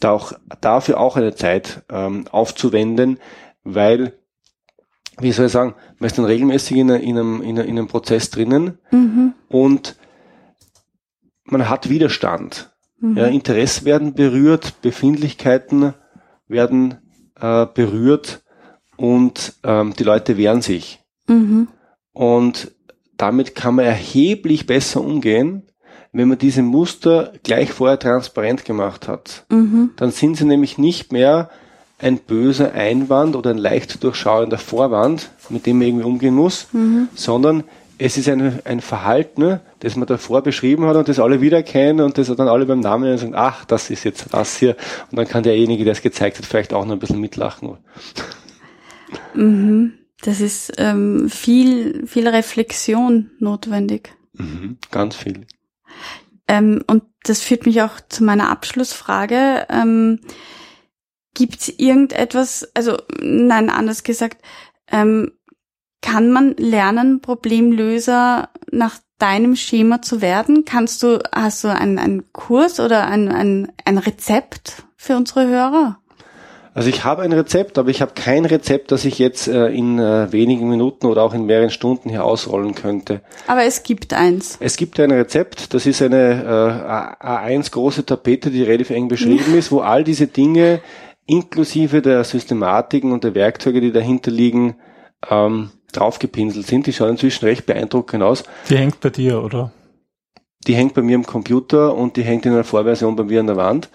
[0.00, 3.18] da auch, dafür auch eine Zeit ähm, aufzuwenden,
[3.64, 4.14] weil
[5.20, 8.78] wie soll ich sagen, man ist dann regelmäßig in, in, einem, in, einem Prozess drinnen
[8.90, 9.34] mhm.
[9.48, 9.96] und
[11.44, 12.70] man hat Widerstand.
[13.00, 13.16] Mhm.
[13.16, 15.94] Ja, Interesse werden berührt, Befindlichkeiten
[16.48, 16.98] werden
[17.40, 18.42] äh, berührt
[18.96, 21.00] und ähm, die Leute wehren sich.
[21.26, 21.68] Mhm.
[22.12, 22.72] Und
[23.16, 25.64] damit kann man erheblich besser umgehen,
[26.12, 29.46] wenn man diese Muster gleich vorher transparent gemacht hat.
[29.50, 29.90] Mhm.
[29.96, 31.50] Dann sind sie nämlich nicht mehr
[32.02, 37.08] ein böser Einwand oder ein leicht durchschauender Vorwand, mit dem man irgendwie umgehen muss, mhm.
[37.14, 37.64] sondern
[37.98, 42.18] es ist ein, ein Verhalten, das man davor beschrieben hat und das alle wiedererkennen und
[42.18, 44.76] das dann alle beim Namen sagen, ach, das ist jetzt das hier.
[45.10, 47.78] Und dann kann derjenige, der es gezeigt hat, vielleicht auch noch ein bisschen mitlachen.
[49.34, 49.92] Mhm.
[50.22, 54.14] Das ist ähm, viel, viel Reflexion notwendig.
[54.32, 54.78] Mhm.
[54.90, 55.46] Ganz viel.
[56.48, 59.66] Ähm, und das führt mich auch zu meiner Abschlussfrage.
[59.68, 60.20] Ähm,
[61.34, 64.42] Gibt es irgendetwas, also nein, anders gesagt,
[64.90, 65.32] ähm,
[66.02, 70.64] kann man lernen, Problemlöser nach deinem Schema zu werden?
[70.64, 75.98] Kannst du, hast du einen, einen Kurs oder ein, ein, ein Rezept für unsere Hörer?
[76.74, 79.98] Also ich habe ein Rezept, aber ich habe kein Rezept, das ich jetzt äh, in
[79.98, 83.20] äh, wenigen Minuten oder auch in mehreren Stunden hier ausrollen könnte.
[83.46, 84.56] Aber es gibt eins.
[84.58, 89.54] Es gibt ein Rezept, das ist eine äh, A1 große Tapete, die relativ eng beschrieben
[89.58, 90.80] ist, wo all diese Dinge
[91.26, 94.76] inklusive der Systematiken und der Werkzeuge, die dahinter liegen,
[95.28, 96.86] ähm, draufgepinselt sind.
[96.86, 98.44] Die schauen inzwischen recht beeindruckend aus.
[98.68, 99.72] Die hängt bei dir, oder?
[100.66, 103.48] Die hängt bei mir im Computer und die hängt in einer Vorversion bei mir an
[103.48, 103.90] der Wand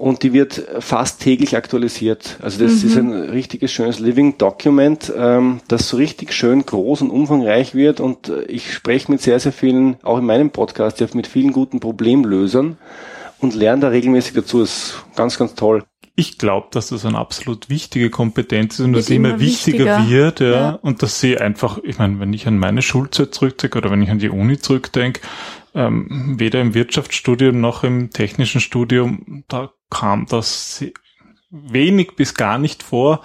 [0.00, 2.38] und die wird fast täglich aktualisiert.
[2.40, 2.88] Also das mhm.
[2.88, 8.00] ist ein richtiges schönes Living Document, ähm, das so richtig schön groß und umfangreich wird
[8.00, 11.80] und äh, ich spreche mit sehr, sehr vielen, auch in meinem Podcast, mit vielen guten
[11.80, 12.78] Problemlösern
[13.40, 14.60] und lerne da regelmäßig dazu.
[14.60, 15.84] Das ist ganz, ganz toll.
[16.16, 19.98] Ich glaube, dass das eine absolut wichtige Kompetenz ist und dass sie immer, immer wichtiger,
[19.98, 20.50] wichtiger, wird, ja.
[20.50, 20.70] ja.
[20.74, 24.10] Und dass sie einfach, ich meine, wenn ich an meine Schulzeit zurückdenke oder wenn ich
[24.10, 25.20] an die Uni zurückdenke,
[25.74, 30.84] ähm, weder im Wirtschaftsstudium noch im technischen Studium, da kam das
[31.50, 33.22] wenig bis gar nicht vor.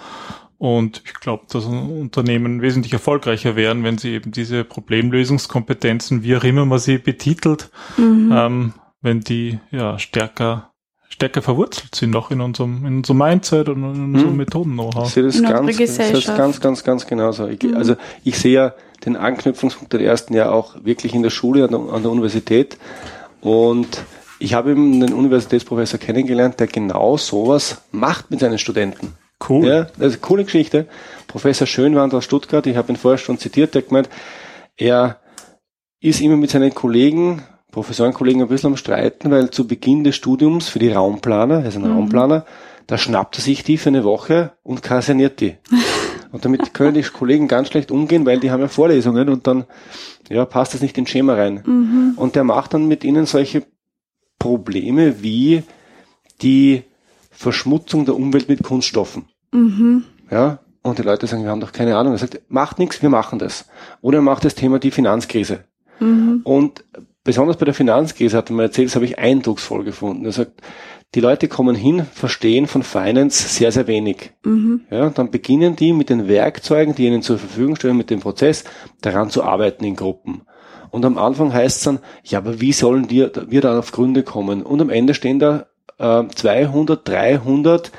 [0.58, 6.44] Und ich glaube, dass Unternehmen wesentlich erfolgreicher wären, wenn sie eben diese Problemlösungskompetenzen, wie auch
[6.44, 8.32] immer man sie betitelt, mhm.
[8.34, 8.72] ähm,
[9.02, 10.72] wenn die ja stärker
[11.16, 14.36] stärker verwurzelt sind noch in unserem in unserem Mindset und in unserem hm.
[14.36, 15.06] Methoden-Know-how.
[15.06, 17.48] Ich sehe das, ganz, das ganz, ganz, ganz genauso.
[17.48, 17.76] Ich, mhm.
[17.76, 21.70] Also ich sehe ja den Anknüpfungspunkt der ersten Jahr auch wirklich in der Schule, an
[21.70, 22.76] der, an der Universität.
[23.40, 24.02] Und
[24.38, 29.14] ich habe eben einen Universitätsprofessor kennengelernt, der genau sowas macht mit seinen Studenten.
[29.48, 29.66] Cool.
[29.66, 30.86] Ja, das ist eine coole Geschichte.
[31.28, 34.10] Professor Schönwand aus Stuttgart, ich habe ihn vorher schon zitiert, der hat gemeint,
[34.76, 35.20] er
[36.00, 37.42] ist immer mit seinen Kollegen,
[37.76, 41.76] Professorenkollegen ein bisschen am Streiten, weil zu Beginn des Studiums für die Raumplaner, er ist
[41.76, 41.92] ein mhm.
[41.92, 42.46] Raumplaner,
[42.86, 45.56] da schnappt er sich die für eine Woche und kaserniert die.
[46.32, 49.64] Und damit können die Kollegen ganz schlecht umgehen, weil die haben ja Vorlesungen und dann
[50.28, 51.62] ja, passt das nicht ins Schema rein.
[51.64, 52.12] Mhm.
[52.16, 53.62] Und der macht dann mit ihnen solche
[54.38, 55.62] Probleme wie
[56.42, 56.82] die
[57.30, 59.26] Verschmutzung der Umwelt mit Kunststoffen.
[59.52, 60.04] Mhm.
[60.30, 62.12] Ja, und die Leute sagen, wir haben doch keine Ahnung.
[62.12, 63.66] Er sagt, macht nichts, wir machen das.
[64.02, 65.64] Oder er macht das Thema die Finanzkrise.
[66.00, 66.40] Mhm.
[66.44, 66.84] Und
[67.26, 70.24] besonders bei der Finanzkrise hat er mir erzählt, das habe ich eindrucksvoll gefunden.
[70.24, 70.62] Er sagt,
[71.14, 74.32] die Leute kommen hin, verstehen von Finance sehr, sehr wenig.
[74.44, 74.82] Mhm.
[74.90, 78.64] Ja, dann beginnen die mit den Werkzeugen, die ihnen zur Verfügung stehen, mit dem Prozess,
[79.02, 80.42] daran zu arbeiten in Gruppen.
[80.90, 84.22] Und am Anfang heißt es dann, ja, aber wie sollen wir, wir da auf Gründe
[84.22, 84.62] kommen?
[84.62, 85.66] Und am Ende stehen da
[85.98, 87.92] äh, 200, 300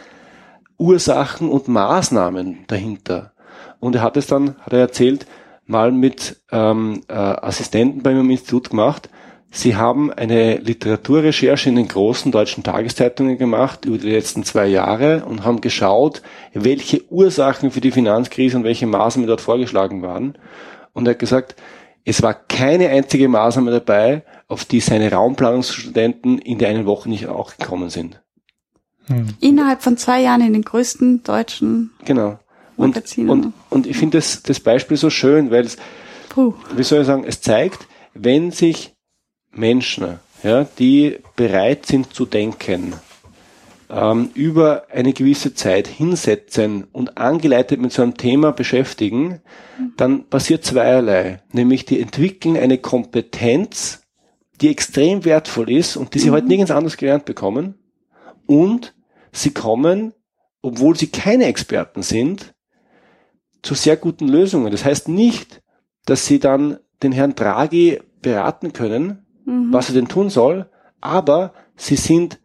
[0.78, 3.34] Ursachen und Maßnahmen dahinter.
[3.80, 5.26] Und er hat es dann, hat er erzählt,
[5.68, 9.10] mal mit ähm, äh, Assistenten bei mir im Institut gemacht,
[9.50, 15.26] Sie haben eine Literaturrecherche in den großen deutschen Tageszeitungen gemacht über die letzten zwei Jahre
[15.26, 16.22] und haben geschaut,
[16.54, 20.38] welche Ursachen für die Finanzkrise und welche Maßnahmen dort vorgeschlagen waren.
[20.94, 21.56] Und er hat gesagt,
[22.04, 27.28] es war keine einzige Maßnahme dabei, auf die seine Raumplanungsstudenten in der einen Woche nicht
[27.28, 28.22] auch gekommen sind.
[29.08, 29.28] Hm.
[29.40, 32.38] Innerhalb von zwei Jahren in den größten deutschen genau.
[32.78, 35.78] Und, und, und ich finde das, das Beispiel so schön, weil es,
[36.76, 38.94] wie soll ich sagen, es zeigt, wenn sich
[39.52, 42.94] Menschen, ja, die bereit sind zu denken,
[43.90, 49.42] ähm, über eine gewisse Zeit hinsetzen und angeleitet mit so einem Thema beschäftigen,
[49.96, 51.42] dann passiert zweierlei.
[51.52, 54.02] Nämlich die entwickeln eine Kompetenz,
[54.62, 56.34] die extrem wertvoll ist und die sie mhm.
[56.34, 57.76] heute nirgends anders gelernt bekommen.
[58.46, 58.94] Und
[59.32, 60.14] sie kommen,
[60.62, 62.54] obwohl sie keine Experten sind,
[63.68, 64.72] zu sehr guten Lösungen.
[64.72, 65.62] Das heißt nicht,
[66.06, 69.74] dass sie dann den Herrn Draghi beraten können, mhm.
[69.74, 70.70] was er denn tun soll,
[71.02, 72.40] aber sie sind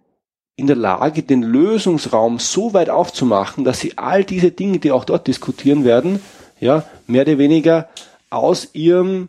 [0.57, 5.05] in der Lage, den Lösungsraum so weit aufzumachen, dass sie all diese Dinge, die auch
[5.05, 6.21] dort diskutieren werden,
[6.59, 7.89] ja, mehr oder weniger
[8.29, 9.29] aus ihrem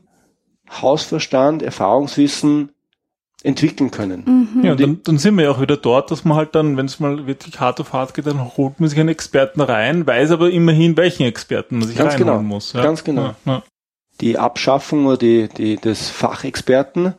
[0.81, 2.71] Hausverstand, Erfahrungswissen
[3.43, 4.49] entwickeln können.
[4.55, 4.65] Mhm.
[4.65, 6.99] Ja, dann, dann sind wir ja auch wieder dort, dass man halt dann, wenn es
[6.99, 10.49] mal wirklich hart auf hart geht, dann holt man sich einen Experten rein, weiß aber
[10.49, 12.43] immerhin, welchen Experten man sich Ganz reinholen genau.
[12.43, 12.73] muss.
[12.73, 12.81] Ja.
[12.81, 13.21] Ganz genau.
[13.21, 13.63] Ja, ja.
[14.21, 17.15] Die Abschaffung oder die, die, des Fachexperten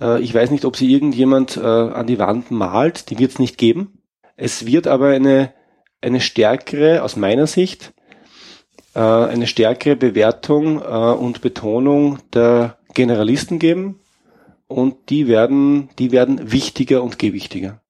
[0.00, 3.38] äh, ich weiß nicht, ob sie irgendjemand äh, an die Wand malt, die wird es
[3.38, 3.98] nicht geben.
[4.36, 5.52] Es wird aber eine,
[6.00, 7.92] eine stärkere, aus meiner Sicht,
[8.94, 14.00] äh, eine stärkere Bewertung und Betonung der Generalisten geben
[14.66, 17.80] und die werden, die werden wichtiger und gewichtiger.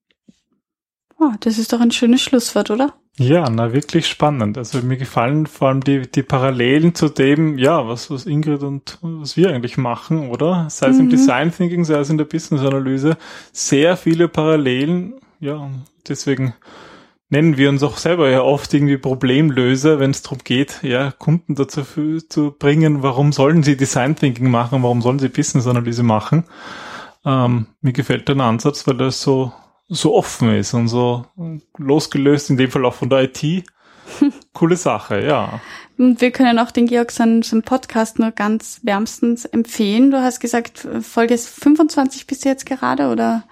[1.18, 2.94] Oh, das ist doch ein schönes Schlusswort, oder?
[3.16, 4.58] Ja, na wirklich spannend.
[4.58, 8.98] Also mir gefallen vor allem die, die Parallelen zu dem, ja, was, was Ingrid und
[9.02, 10.66] was wir eigentlich machen, oder?
[10.68, 11.02] Sei es mhm.
[11.02, 13.16] im Design Thinking, sei es in der Business Analyse,
[13.52, 15.14] sehr viele Parallelen.
[15.38, 15.70] Ja,
[16.08, 16.54] deswegen
[17.34, 21.56] nennen wir uns auch selber ja oft irgendwie Problemlöser, wenn es darum geht, ja, Kunden
[21.56, 21.82] dazu
[22.20, 26.44] zu bringen, warum sollen sie Design Thinking machen, warum sollen sie Business Analyse machen.
[27.24, 29.52] Ähm, mir gefällt der Ansatz, weil das so
[29.88, 31.26] so offen ist und so
[31.76, 33.64] losgelöst, in dem Fall auch von der IT.
[34.52, 35.60] Coole Sache, ja.
[35.98, 40.10] Und wir können auch den Georg seinen, seinen Podcast nur ganz wärmstens empfehlen.
[40.10, 43.44] Du hast gesagt, Folge 25 bist du jetzt gerade oder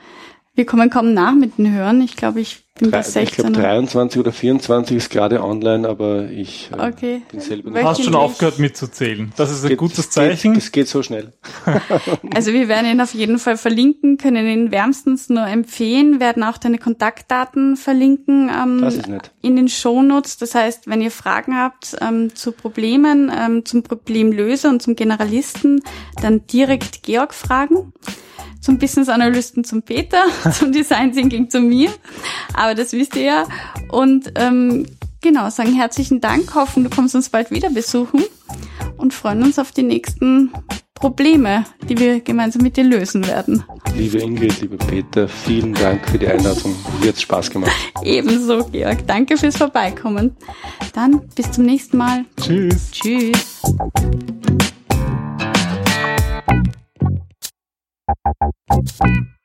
[0.55, 2.03] wir kommen kaum nach mit den Hören.
[2.03, 3.23] Ich glaube, ich bin bei 16.
[3.23, 7.23] Ich glaube, 23 oder 24 ist gerade online, aber ich äh, okay.
[7.31, 7.83] bin selber nicht.
[7.83, 9.33] Hast schon aufgehört mitzuzählen.
[9.37, 10.55] Das ist ein geht, gutes Zeichen.
[10.55, 11.33] Es geht, geht, so schnell.
[12.35, 16.59] also wir werden ihn auf jeden Fall verlinken, können ihn wärmstens nur empfehlen, werden auch
[16.59, 20.37] deine Kontaktdaten verlinken ähm, in den Shownotes.
[20.37, 25.81] Das heißt, wenn ihr Fragen habt ähm, zu Problemen, ähm, zum Problemlöser und zum Generalisten,
[26.21, 27.95] dann direkt Georg fragen
[28.63, 31.91] zum Business Analysten zum Peter, zum Design Thinking zu mir.
[32.55, 33.47] Aber das wisst ihr ja.
[33.91, 34.87] Und ähm,
[35.21, 38.25] genau, sagen herzlichen Dank, hoffen, du kommst uns bald wieder besuchen
[38.97, 40.53] und freuen uns auf die nächsten
[40.95, 43.65] Probleme, die wir gemeinsam mit dir lösen werden.
[43.97, 46.77] Liebe Ingrid, lieber Peter, vielen Dank für die Einladung.
[47.01, 47.73] Mir hat Spaß gemacht.
[48.05, 49.05] Ebenso, Georg.
[49.09, 50.37] Danke fürs Vorbeikommen.
[50.95, 52.25] Dann bis zum nächsten Mal.
[52.41, 52.93] Tschüss.
[52.93, 53.63] Tschüss.
[58.25, 59.42] Thank you.